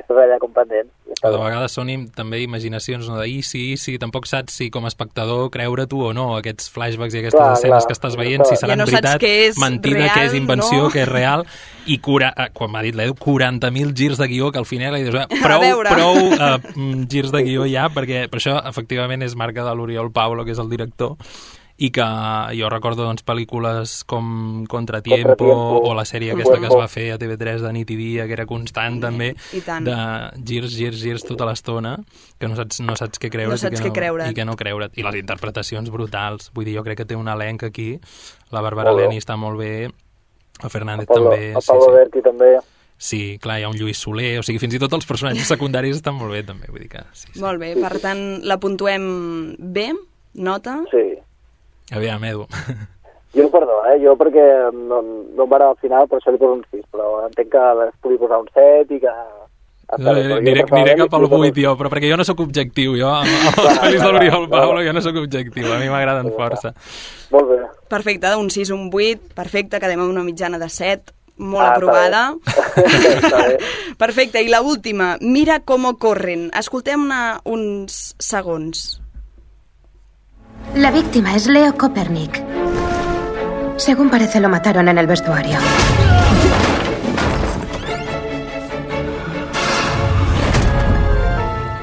[0.00, 0.90] estàs allà com pendent.
[1.22, 3.18] Que de vegades són també imaginacions, no?
[3.20, 6.32] De i sí, i sí, tampoc saps si com a espectador creure tu o no
[6.38, 7.88] aquests flashbacks i aquestes Clar, escenes clar.
[7.88, 10.82] que estàs veient, si Ja seran no veritat, què és mentida, real, què és invenció,
[10.86, 10.90] no?
[10.94, 11.46] què és real,
[11.86, 15.06] i cura, eh, quan m'ha dit l'Edu, 40.000 girs de guió que al final li
[15.06, 19.66] dius, eh, prou, prou uh, girs de guió ja, perquè per això efectivament és marca
[19.66, 21.18] de l'Oriol Paulo, que és el director,
[21.82, 22.04] i que
[22.54, 27.08] jo recordo doncs, pel·lícules com Contratiempo, Contratiempo, o la sèrie aquesta que es va fer
[27.14, 29.88] a TV3 de nit i dia, que era constant també, I tant.
[29.88, 29.96] de
[30.46, 31.96] girs, girs, girs tota l'estona,
[32.38, 34.30] que no saps, no saps què creure't, No saps i, que què creure't.
[34.30, 34.94] i que no creure't.
[34.94, 36.52] I les interpretacions brutals.
[36.54, 37.88] Vull dir, jo crec que té un elenc aquí.
[38.54, 38.92] La Bàrbara.
[38.94, 39.88] Leni està molt bé,
[40.62, 41.48] el Fernández El Pablo, també.
[41.56, 42.52] el Pablo sí, Berti també.
[42.60, 42.68] sí.
[43.02, 45.96] sí, clar, hi ha un Lluís Soler, o sigui, fins i tot els personatges secundaris
[45.98, 47.32] estan molt bé també, vull dir que sí.
[47.42, 49.88] Molt bé, per tant, la puntuem bé,
[50.34, 50.78] nota.
[50.92, 51.08] Sí.
[51.90, 52.46] Aviam, Edu.
[53.32, 53.96] Jo, perdó, eh?
[54.02, 54.42] jo perquè
[54.76, 57.62] no, no em va al final, per això li poso un 6, però entenc que
[57.86, 59.14] es pugui posar un 7 i que...
[59.88, 62.18] està bé, Aniré, aniré personalment cap al li poso un 8, jo, però perquè jo
[62.20, 65.72] no sóc objectiu, jo, amb, amb els pel·lis de l'Oriol Paulo, jo no sóc objectiu,
[65.72, 66.74] a mi m'agraden força.
[67.32, 67.58] Molt bé.
[67.88, 72.36] Perfecte, un 6, un 8, perfecte, quedem amb una mitjana de 7, molt Ah, aprovada.
[74.04, 76.50] Perfecte, i la última, mira com corren.
[76.52, 79.01] Escoltem-ne uns segons.
[80.74, 82.42] La víctima es Leo Copernic.
[83.76, 85.58] Según parece, lo mataron en el vestuario.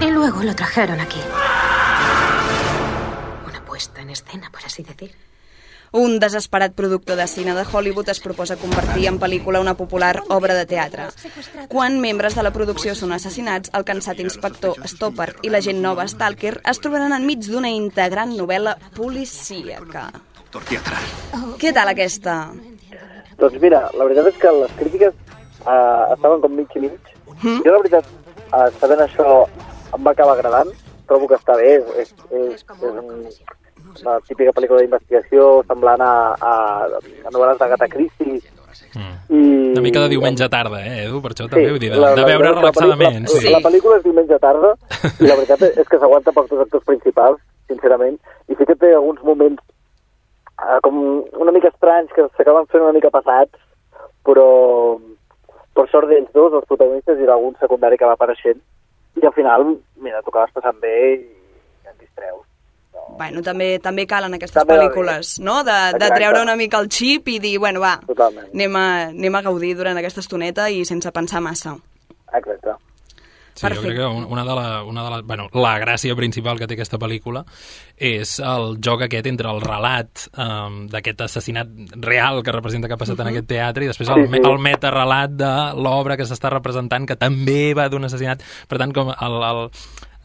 [0.01, 1.19] Y luego lo trajeron aquí.
[3.47, 5.28] Una puesta en escena, por así decir.
[5.91, 10.53] Un desesperat productor de cine de Hollywood es proposa convertir en pel·lícula una popular obra
[10.53, 11.07] de teatre.
[11.69, 16.05] Quan membres de la producció són assassinats, el cansat inspector Stopper i la gent nova
[16.07, 20.11] Stalker es trobaran enmig d'una integrant novel·la policíaca.
[21.61, 22.37] Què tal aquesta?
[23.39, 25.13] Doncs mira, la veritat és que les crítiques
[25.65, 27.13] eh, estaven com mig i mig.
[27.41, 27.61] Mm?
[27.65, 28.13] Jo, la veritat,
[28.45, 29.41] eh, sabent això,
[29.95, 30.73] em va acabar agradant.
[31.09, 31.77] Trobo que està bé.
[32.01, 32.99] És, és, és un,
[34.01, 36.53] una típica pel·lícula d'investigació semblant a, a,
[37.25, 38.39] a novel·les d'Agatha Christie.
[38.95, 39.15] Mm.
[39.29, 39.39] I...
[39.73, 41.19] Una mica de diumenge tarda, eh, Edu?
[41.21, 43.25] Per això també, vull dir, de, la- de la veure la relaxadament.
[43.27, 43.51] pel·lícula- Sí.
[43.53, 44.71] La pel·lícula és diumenge tarda
[45.19, 48.17] i la veritat és que s'aguanta pels dos actors principals, sincerament,
[48.49, 50.97] i sí que té alguns moments eh, com
[51.37, 53.53] una mica estranys que s'acaben fent una mica passats,
[54.25, 54.47] però
[55.77, 58.59] per sort d'ells dos, els protagonistes i d'algun secundari que va apareixent,
[59.21, 62.43] i al final, mira, t'ho acabes passant bé i et distreus.
[63.19, 65.63] Bueno, també també calen aquestes També pel·lícules, no?
[65.63, 66.15] De, de Exacte.
[66.15, 68.47] treure una mica el xip i dir, bueno, va, Totalment.
[68.53, 71.75] anem a, anem a gaudir durant aquesta estoneta i sense pensar massa.
[72.33, 72.75] Exacte.
[73.67, 76.57] Sí, jo crec que un- una de, la, una de la, bueno, la gràcia principal
[76.59, 77.43] que té aquesta pel·lícula
[77.97, 81.67] és el joc aquest entre el relat um, d'aquest assassinat
[81.99, 83.33] real que representa que ha passat en Mhm.
[83.33, 87.73] aquest teatre i després el, me- el metarelat de l'obra que s'està representant que també
[87.73, 88.41] va d'un assassinat.
[88.67, 89.69] Per tant, com el, el,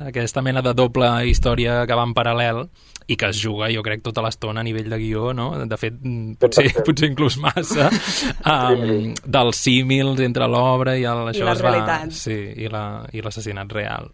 [0.08, 2.68] aquesta mena de doble història que va en paral·lel
[3.06, 5.50] i que es juga, jo crec, tota l'estona a nivell de guió, no?
[5.68, 7.90] De fet, mm, potser, potser inclús massa,
[8.54, 11.70] um, dels símils entre l'obra i el, I això la es va...
[11.70, 12.10] realitat.
[12.16, 14.08] Sí, i la- i l'assassinat real.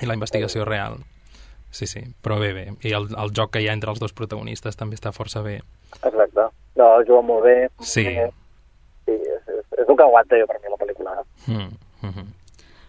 [0.00, 1.00] I la investigació real.
[1.70, 2.64] Sí, sí, però bé, bé.
[2.82, 5.60] I el, el joc que hi ha entre els dos protagonistes també està força bé.
[6.02, 6.48] Exacte.
[6.78, 7.56] No, juga molt bé.
[7.82, 8.06] Sí.
[8.06, 11.14] Sí, és, és, és el que aguanta jo per mi la pel·lícula.
[11.46, 11.68] Mm,
[12.06, 12.26] mm -hmm.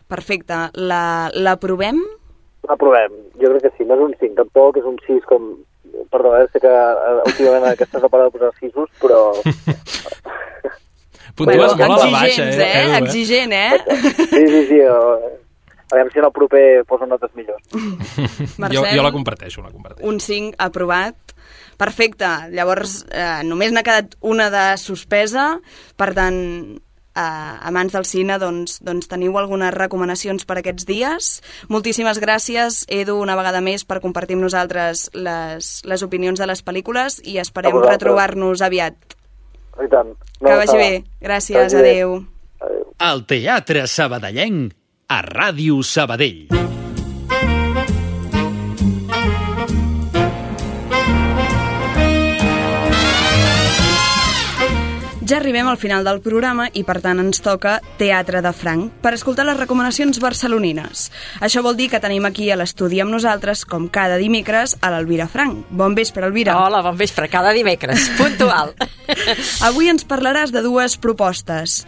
[0.07, 0.57] Perfecte.
[0.73, 2.01] La, la provem?
[2.72, 3.19] La provem.
[3.41, 5.51] Jo crec que sí, no és un 5, tampoc és un 6 com...
[6.11, 9.19] Perdó, eh, sé que eh, últimament aquesta temporada de posar 6 però...
[11.36, 12.82] Puntues molt a la baixa, exigents, eh, eh?
[12.82, 12.99] Edu, eh?
[13.01, 13.76] Exigent, eh?
[14.32, 14.80] Sí, sí, sí.
[14.84, 15.38] Eh,
[15.91, 17.63] a veure si en el proper poso notes millors.
[17.72, 18.95] Jo, Marcel?
[18.95, 20.07] jo la comparteixo, la comparteixo.
[20.07, 21.36] Un 5 aprovat.
[21.82, 22.30] Perfecte.
[22.53, 25.57] Llavors, eh, només n'ha quedat una de suspesa.
[25.99, 26.38] Per tant,
[27.16, 31.32] uh, amants del cine, doncs, doncs teniu algunes recomanacions per aquests dies.
[31.70, 36.64] Moltíssimes gràcies, Edu, una vegada més, per compartir amb nosaltres les, les opinions de les
[36.66, 39.18] pel·lícules i esperem retrobar-nos aviat.
[39.82, 40.14] I tant.
[40.39, 40.91] que vagi bé.
[41.24, 42.20] Gràcies, adeu.
[43.01, 44.76] El Teatre Sabadellenc
[45.12, 46.80] a Ràdio Sabadell.
[55.32, 59.13] Ja arribem al final del programa i, per tant, ens toca Teatre de Franc per
[59.15, 61.05] escoltar les recomanacions barcelonines.
[61.39, 65.29] Això vol dir que tenim aquí a l'estudi amb nosaltres, com cada dimecres, a l'Elvira
[65.32, 65.69] Franc.
[65.69, 66.57] Bon vespre, Elvira.
[66.59, 68.75] Hola, bon vespre, cada dimecres, puntual.
[69.69, 71.86] Avui ens parlaràs de dues propostes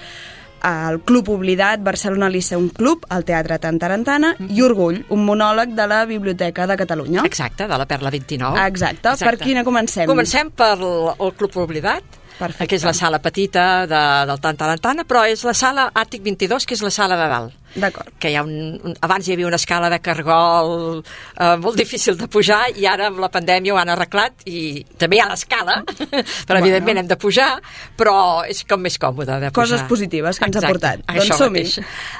[0.63, 4.55] el Club Oblidat, Barcelona Liceum Club, al Teatre Tantarantana, mm -hmm.
[4.55, 7.23] i Orgull, un monòleg de la Biblioteca de Catalunya.
[7.25, 8.67] Exacte, de la Perla 29.
[8.67, 9.09] Exacte.
[9.09, 9.25] Exacte.
[9.25, 10.05] Per quina comencem?
[10.05, 12.03] Comencem per el Club Oblidat,
[12.37, 12.67] Perfecte.
[12.67, 16.77] que és la sala petita de, del Tantarantana, però és la sala Àtic 22, que
[16.77, 17.59] és la sala de dalt.
[17.73, 18.11] D'acord.
[18.21, 22.17] Que hi ha un, un, abans hi havia una escala de cargol eh, molt difícil
[22.19, 25.79] de pujar i ara amb la pandèmia ho han arreglat i també hi ha l'escala,
[25.87, 26.61] però bueno.
[26.61, 27.49] evidentment hem de pujar,
[27.97, 28.15] però
[28.49, 29.55] és com més còmode de pujar.
[29.57, 31.05] Coses positives que ens Exacte, ha portat.
[31.09, 31.65] Doncs som-hi.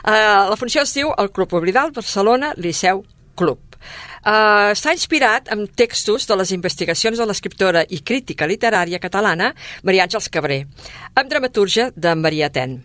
[0.02, 3.06] Uh, la funció es diu el Club Oblidal Barcelona Liceu
[3.38, 3.73] Club.
[4.24, 9.52] Uh, està inspirat en textos de les investigacions de l'escriptora i crítica literària catalana
[9.84, 10.64] Maria Àngels Cabré,
[11.14, 12.80] amb dramatúrgia de Maria Ten.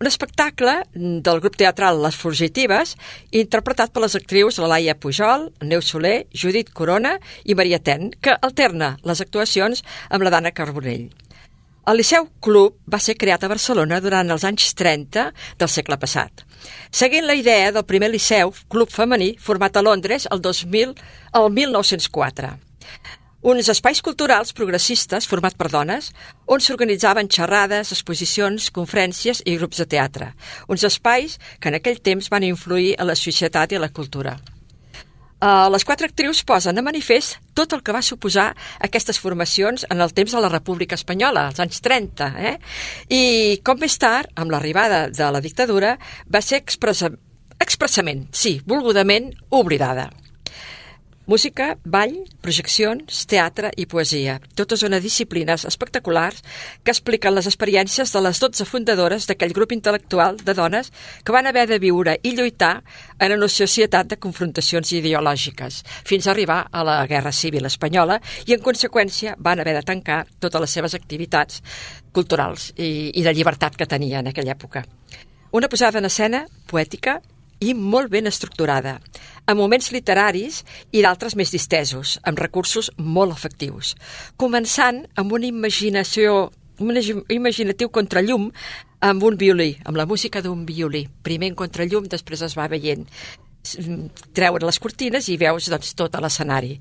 [0.00, 2.94] Un espectacle del grup teatral Les Fugitives,
[3.36, 8.94] interpretat per les actrius Laia Pujol, Neus Soler, Judit Corona i Maria Ten, que alterna
[9.04, 11.10] les actuacions amb la Dana Carbonell.
[11.90, 15.26] El Liceu Club va ser creat a Barcelona durant els anys 30
[15.60, 16.46] del segle passat,
[16.90, 20.94] seguint la idea del primer liceu club femení format a Londres el, 2000,
[21.34, 22.56] el 1904
[23.42, 26.10] uns espais culturals progressistes format per dones
[26.44, 30.32] on s'organitzaven xerrades, exposicions, conferències i grups de teatre.
[30.68, 34.36] Uns espais que en aquell temps van influir a la societat i a la cultura.
[35.40, 38.50] Uh, les quatre actrius posen a manifest tot el que va suposar
[38.84, 42.54] aquestes formacions en el temps de la República Espanyola, als anys 30, eh?
[43.08, 43.22] i
[43.64, 45.94] com més tard, amb l'arribada de la dictadura,
[46.28, 47.08] va ser expressa
[47.60, 50.10] expressament, sí, volgudament, oblidada.
[51.30, 54.40] Música, ball, projeccions, teatre i poesia.
[54.58, 56.40] Totes unes disciplines espectaculars
[56.82, 60.90] que expliquen les experiències de les 12 fundadores d'aquell grup intel·lectual de dones
[61.22, 62.72] que van haver de viure i lluitar
[63.22, 68.18] en una societat de confrontacions ideològiques, fins a arribar a la Guerra Civil Espanyola
[68.48, 71.62] i, en conseqüència, van haver de tancar totes les seves activitats
[72.10, 74.82] culturals i, i de llibertat que tenia en aquella època.
[75.54, 77.20] Una posada en escena poètica
[77.60, 78.98] i molt ben estructurada,
[79.46, 83.94] amb moments literaris i d'altres més distesos, amb recursos molt efectius,
[84.40, 86.48] començant amb una imaginació
[86.80, 86.96] un
[87.28, 88.48] imaginatiu contrallum
[89.04, 91.06] amb un violí, amb la música d'un violí.
[91.22, 93.04] Primer en contrallum, després es va veient
[94.34, 96.78] treure les cortines i veus doncs, tot l'escenari.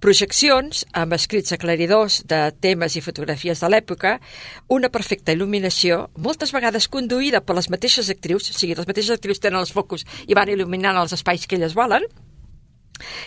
[0.00, 4.16] Projeccions amb escrits aclaridors de temes i fotografies de l'època,
[4.68, 9.42] una perfecta il·luminació, moltes vegades conduïda per les mateixes actrius, o sigui, les mateixes actrius
[9.42, 12.06] tenen els focus i van il·luminant els espais que elles volen,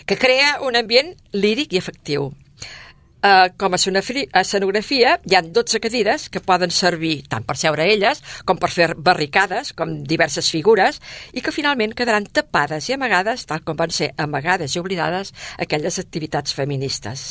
[0.06, 2.32] que crea un ambient líric i efectiu.
[3.24, 8.18] Uh, com a escenografia hi han 12 cadires que poden servir tant per seure elles
[8.44, 10.98] com per fer barricades, com diverses figures,
[11.32, 15.96] i que finalment quedaran tapades i amagades, tal com van ser amagades i oblidades aquelles
[16.04, 17.30] activitats feministes.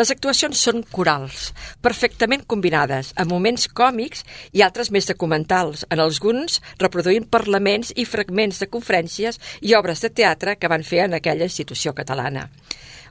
[0.00, 1.52] Les actuacions són corals,
[1.84, 4.24] perfectament combinades, amb moments còmics
[4.56, 10.08] i altres més documentals, en alguns reproduint parlaments i fragments de conferències i obres de
[10.08, 12.48] teatre que van fer en aquella institució catalana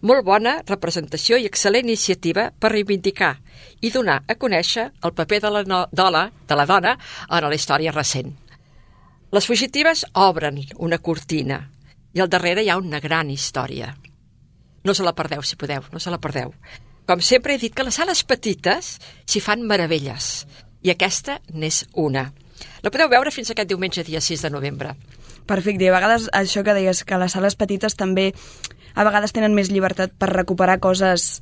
[0.02, 3.36] molt bona representació i excel·lent iniciativa per reivindicar
[3.82, 6.98] i donar a conèixer el paper de la, no, dola, de la dona
[7.30, 8.36] en la història recent.
[9.32, 11.62] Les fugitives obren una cortina
[12.14, 13.94] i al darrere hi ha una gran història.
[14.84, 16.54] No se la perdeu, si podeu, no se la perdeu.
[17.08, 20.48] Com sempre he dit que les sales petites s'hi fan meravelles
[20.84, 22.30] i aquesta n'és una.
[22.84, 24.94] La podeu veure fins aquest diumenge, dia 6 de novembre.
[25.48, 28.32] Perfecte, i a vegades això que deies, que les sales petites també
[28.98, 31.38] a vegades tenen més llibertat per recuperar coses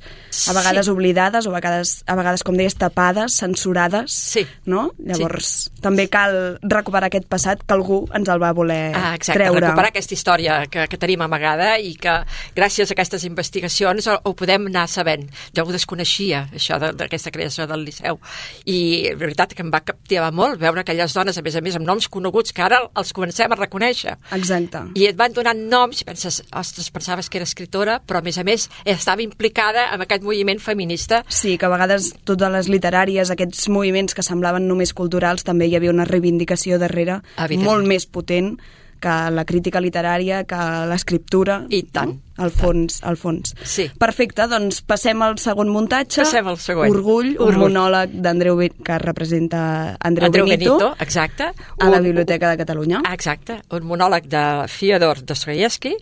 [0.50, 0.92] a vegades sí.
[0.92, 4.44] oblidades o a vegades, a vegades, com deies, tapades, censurades, sí.
[4.68, 4.90] no?
[5.00, 5.74] Llavors, sí.
[5.80, 9.62] també cal recuperar aquest passat que algú ens el va voler ah, exacte, treure.
[9.64, 12.18] recuperar aquesta història que, que tenim amagada i que
[12.56, 15.24] gràcies a aquestes investigacions ho, ho podem anar sabent.
[15.56, 18.20] Jo ho desconeixia, això d'aquesta creació del Liceu.
[18.68, 18.78] I
[19.14, 21.88] la veritat que em va captivar molt veure aquelles dones, a més a més, amb
[21.88, 24.16] noms coneguts que ara els comencem a reconèixer.
[24.36, 24.84] Exacte.
[24.98, 28.38] I et van donant noms i penses, ostres, pensaves que era escritora, però a més
[28.38, 31.22] a més estava implicada en aquest moviment feminista.
[31.28, 35.76] Sí, que a vegades totes les literàries, aquests moviments que semblaven només culturals, també hi
[35.78, 37.22] havia una reivindicació darrere
[37.62, 38.56] molt més potent
[39.00, 40.58] que la crítica literària, que
[40.90, 41.60] l'escriptura.
[41.68, 42.14] I tant.
[42.36, 43.54] Al fons, al fons.
[43.64, 43.86] Sí.
[43.96, 46.20] Perfecte, doncs passem al segon muntatge.
[46.20, 46.92] Passem al següent.
[46.92, 47.62] Orgull, un Orgull.
[47.62, 49.60] monòleg d'Andreu que representa
[49.96, 51.52] Andreu, Andreu Benito, Benito, exacte.
[51.78, 53.00] a la Biblioteca de Catalunya.
[53.12, 55.94] Exacte, un monòleg de Fyodor Dostoyevsky,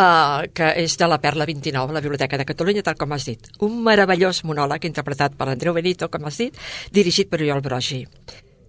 [0.00, 3.26] uh, que és de la Perla 29, a la Biblioteca de Catalunya, tal com has
[3.28, 3.50] dit.
[3.66, 6.56] Un meravellós monòleg interpretat per Andreu Benito, com has dit,
[6.92, 8.04] dirigit per Oriol Brogi.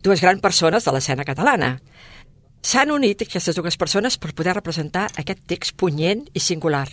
[0.04, 1.76] Dues grans persones de l'escena catalana.
[2.62, 6.88] S'han unit aquestes dues persones per poder representar aquest text punyent i singular.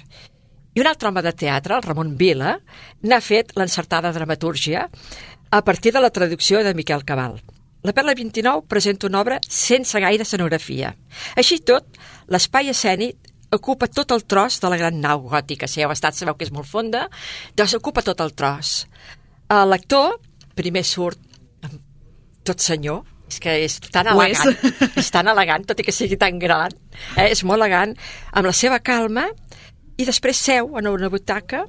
[0.74, 2.59] I un altre home de teatre, el Ramon Vila,
[3.03, 4.89] n'ha fet l'encertada dramatúrgia
[5.51, 7.41] a partir de la traducció de Miquel Cabal.
[7.82, 10.93] La Perla 29 presenta una obra sense gaire escenografia.
[11.39, 11.86] Així tot,
[12.28, 15.68] l'espai escènic ocupa tot el tros de la gran nau gòtica.
[15.68, 17.07] Si heu estat, sabeu que és molt fonda,
[17.57, 18.86] doncs ocupa tot el tros.
[19.49, 20.18] El lector
[20.59, 21.20] primer surt
[22.44, 24.94] tot senyor, és que és tan Ho elegant, és.
[25.05, 26.72] és tan elegant, tot i que sigui tan gran,
[27.16, 27.28] eh?
[27.28, 27.92] és molt elegant,
[28.32, 29.26] amb la seva calma,
[29.99, 31.66] i després seu en una butaca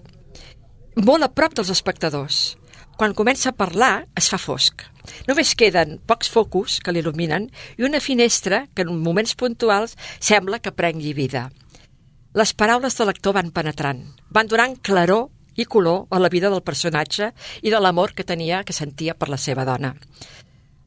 [0.99, 2.55] molt a prop dels espectadors.
[2.99, 4.83] Quan comença a parlar, es fa fosc.
[5.27, 7.47] Només queden pocs focus que l'il·luminen
[7.79, 11.47] i una finestra que en moments puntuals sembla que prengui vida.
[12.39, 13.97] Les paraules del lector van penetrant,
[14.31, 15.25] van donant claror
[15.59, 17.33] i color a la vida del personatge
[17.65, 19.89] i de l'amor que tenia, que sentia per la seva dona.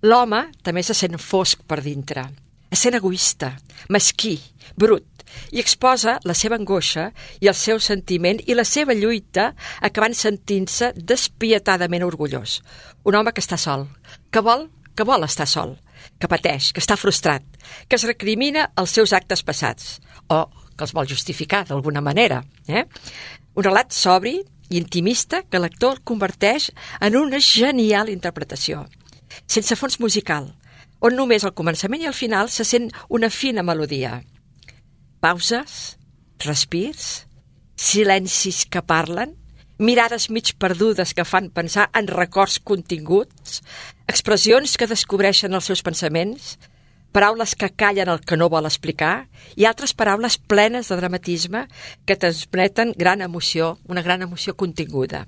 [0.09, 2.25] L'home també se sent fosc per dintre,
[2.73, 3.51] es sent egoista,
[3.93, 4.39] mesquí,
[4.81, 7.11] brut, i exposa la seva angoixa
[7.45, 9.51] i el seu sentiment i la seva lluita
[9.85, 12.63] acabant sentint-se despietadament orgullós.
[13.05, 13.91] Un home que està sol,
[14.33, 15.77] que vol, que vol estar sol,
[16.17, 17.45] que pateix, que està frustrat,
[17.89, 19.99] que es recrimina els seus actes passats,
[20.33, 20.47] o
[20.77, 22.43] que els vol justificar d'alguna manera.
[22.67, 22.85] Eh?
[23.55, 24.39] Un relat sobri
[24.73, 26.71] i intimista que l'actor converteix
[27.01, 28.87] en una genial interpretació,
[29.47, 30.49] sense fons musical,
[31.03, 34.21] on només al començament i al final se sent una fina melodia.
[35.21, 35.99] Pauses,
[36.43, 37.27] respirs,
[37.77, 39.37] silencis que parlen,
[39.83, 43.61] mirades mig perdudes que fan pensar en records continguts,
[44.07, 46.57] expressions que descobreixen els seus pensaments,
[47.13, 51.67] paraules que callen el que no vol explicar i altres paraules plenes de dramatisme
[52.09, 55.27] que transmeten gran emoció, una gran emoció continguda.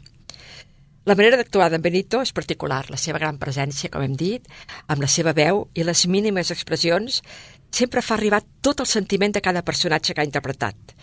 [1.04, 4.46] La manera d'actuar d'en Benito és particular, la seva gran presència, com hem dit,
[4.88, 7.20] amb la seva veu i les mínimes expressions,
[7.68, 10.94] sempre fa arribar tot el sentiment de cada personatge que ha interpretat.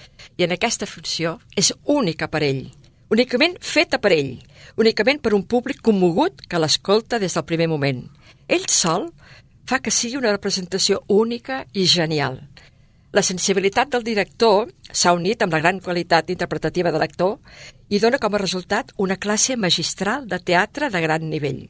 [0.41, 2.63] I en aquesta funció és única per ell,
[3.13, 4.39] únicament feta per ell,
[4.81, 8.01] únicament per un públic commogut que l'escolta des del primer moment.
[8.49, 9.11] Ell sol
[9.65, 12.39] fa que sigui una representació única i genial.
[13.11, 17.39] La sensibilitat del director s'ha unit amb la gran qualitat interpretativa de l'actor
[17.91, 21.65] i dona com a resultat una classe magistral de teatre de gran nivell.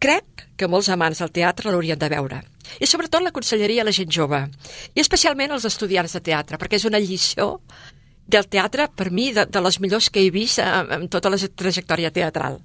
[0.00, 2.40] Crec que molts amants del teatre l'haurien de veure.
[2.80, 4.40] I sobretot l'aconsellaria a la gent jove,
[4.94, 7.58] i especialment als estudiants de teatre, perquè és una lliçó
[8.26, 11.36] del teatre, per mi, de, de les millors que he vist en, en tota la
[11.36, 12.62] trajectòria teatral.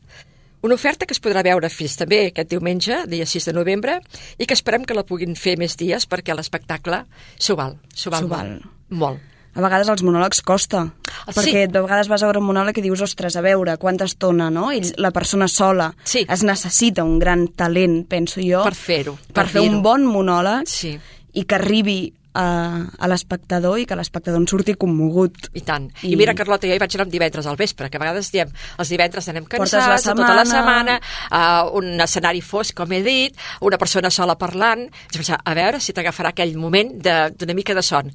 [0.61, 4.01] Una oferta que es podrà veure fins també aquest diumenge, dia 6 de novembre,
[4.37, 7.05] i que esperem que la puguin fer més dies perquè l'espectacle
[7.39, 8.55] s'ho val, s'ho val, val.
[8.89, 9.19] molt.
[9.55, 10.83] A vegades els monòlegs costa,
[11.25, 11.71] Ah, perquè sí.
[11.73, 14.71] de vegades vas a veure un monòleg i dius, ostres, a veure, quanta estona, no?
[14.71, 16.25] I la persona sola Sí.
[16.29, 19.81] es necessita un gran talent, penso jo, Per fer-ho, per, per fer un dir-ho.
[19.81, 20.99] bon monòleg Sí.
[21.33, 25.49] i que arribi a, a l'espectador i que l'espectador en surti commogut.
[25.53, 25.89] I tant.
[26.03, 28.31] I- I, mira, Carlota, jo hi vaig anar un divendres al vespre, que a vegades
[28.31, 30.99] diem, els divendres anem cansats, la de tota la setmana.
[30.99, 35.53] setmana, uh, un escenari fosc, com he dit, una persona sola parlant, vaig pensar, a
[35.53, 38.11] veure si t'agafarà aquell moment d'una mica de son.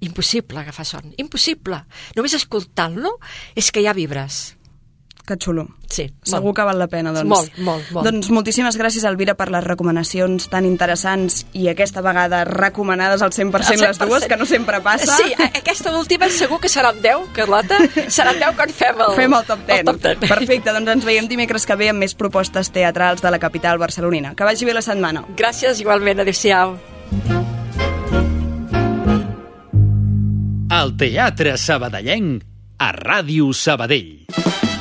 [0.00, 1.78] Impossible agafar son, impossible.
[2.16, 3.14] Només escoltant-lo
[3.56, 4.53] és que ja vibres.
[5.24, 5.68] Que xulo.
[5.88, 7.28] Sí, Segur que val la pena, doncs.
[7.30, 8.04] Molt, molt, molt.
[8.04, 13.72] Doncs moltíssimes gràcies, Elvira, per les recomanacions tan interessants i aquesta vegada recomanades al 100%,
[13.72, 15.16] Al les dues, que no sempre passa.
[15.16, 17.78] Sí, aquesta última segur que serà un 10, Carlota.
[18.12, 19.16] Serà un 10 quan fem el...
[19.16, 19.78] Fem el top 10.
[19.78, 20.28] El top 10.
[20.28, 24.34] Perfecte, doncs ens veiem dimecres que ve amb més propostes teatrals de la capital barcelonina.
[24.36, 25.24] Que vagi bé la setmana.
[25.38, 26.20] Gràcies, igualment.
[26.20, 26.76] Adéu-siau.
[30.74, 32.44] El Teatre Sabadellenc
[32.76, 34.73] a Ràdio Sabadell.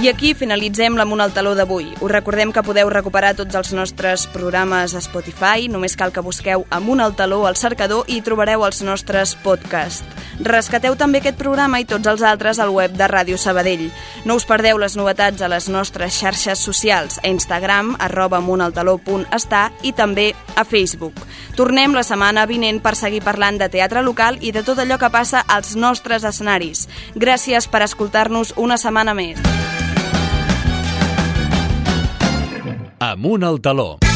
[0.00, 1.90] I aquí finalitzem l'Amunt al Taló d'avui.
[2.00, 6.64] Us recordem que podeu recuperar tots els nostres programes a Spotify, només cal que busqueu
[6.72, 10.08] Amunt al Taló al cercador i trobareu els nostres podcasts.
[10.40, 13.90] Rescateu també aquest programa i tots els altres al web de Ràdio Sabadell.
[14.24, 19.92] No us perdeu les novetats a les nostres xarxes socials, a Instagram, arroba amuntaltaló.està i
[19.92, 21.20] també a Facebook.
[21.60, 25.12] Tornem la setmana vinent per seguir parlant de teatre local i de tot allò que
[25.12, 26.88] passa als nostres escenaris.
[27.12, 29.44] Gràcies per escoltar-nos una setmana més.
[33.02, 34.09] Amunt al taló.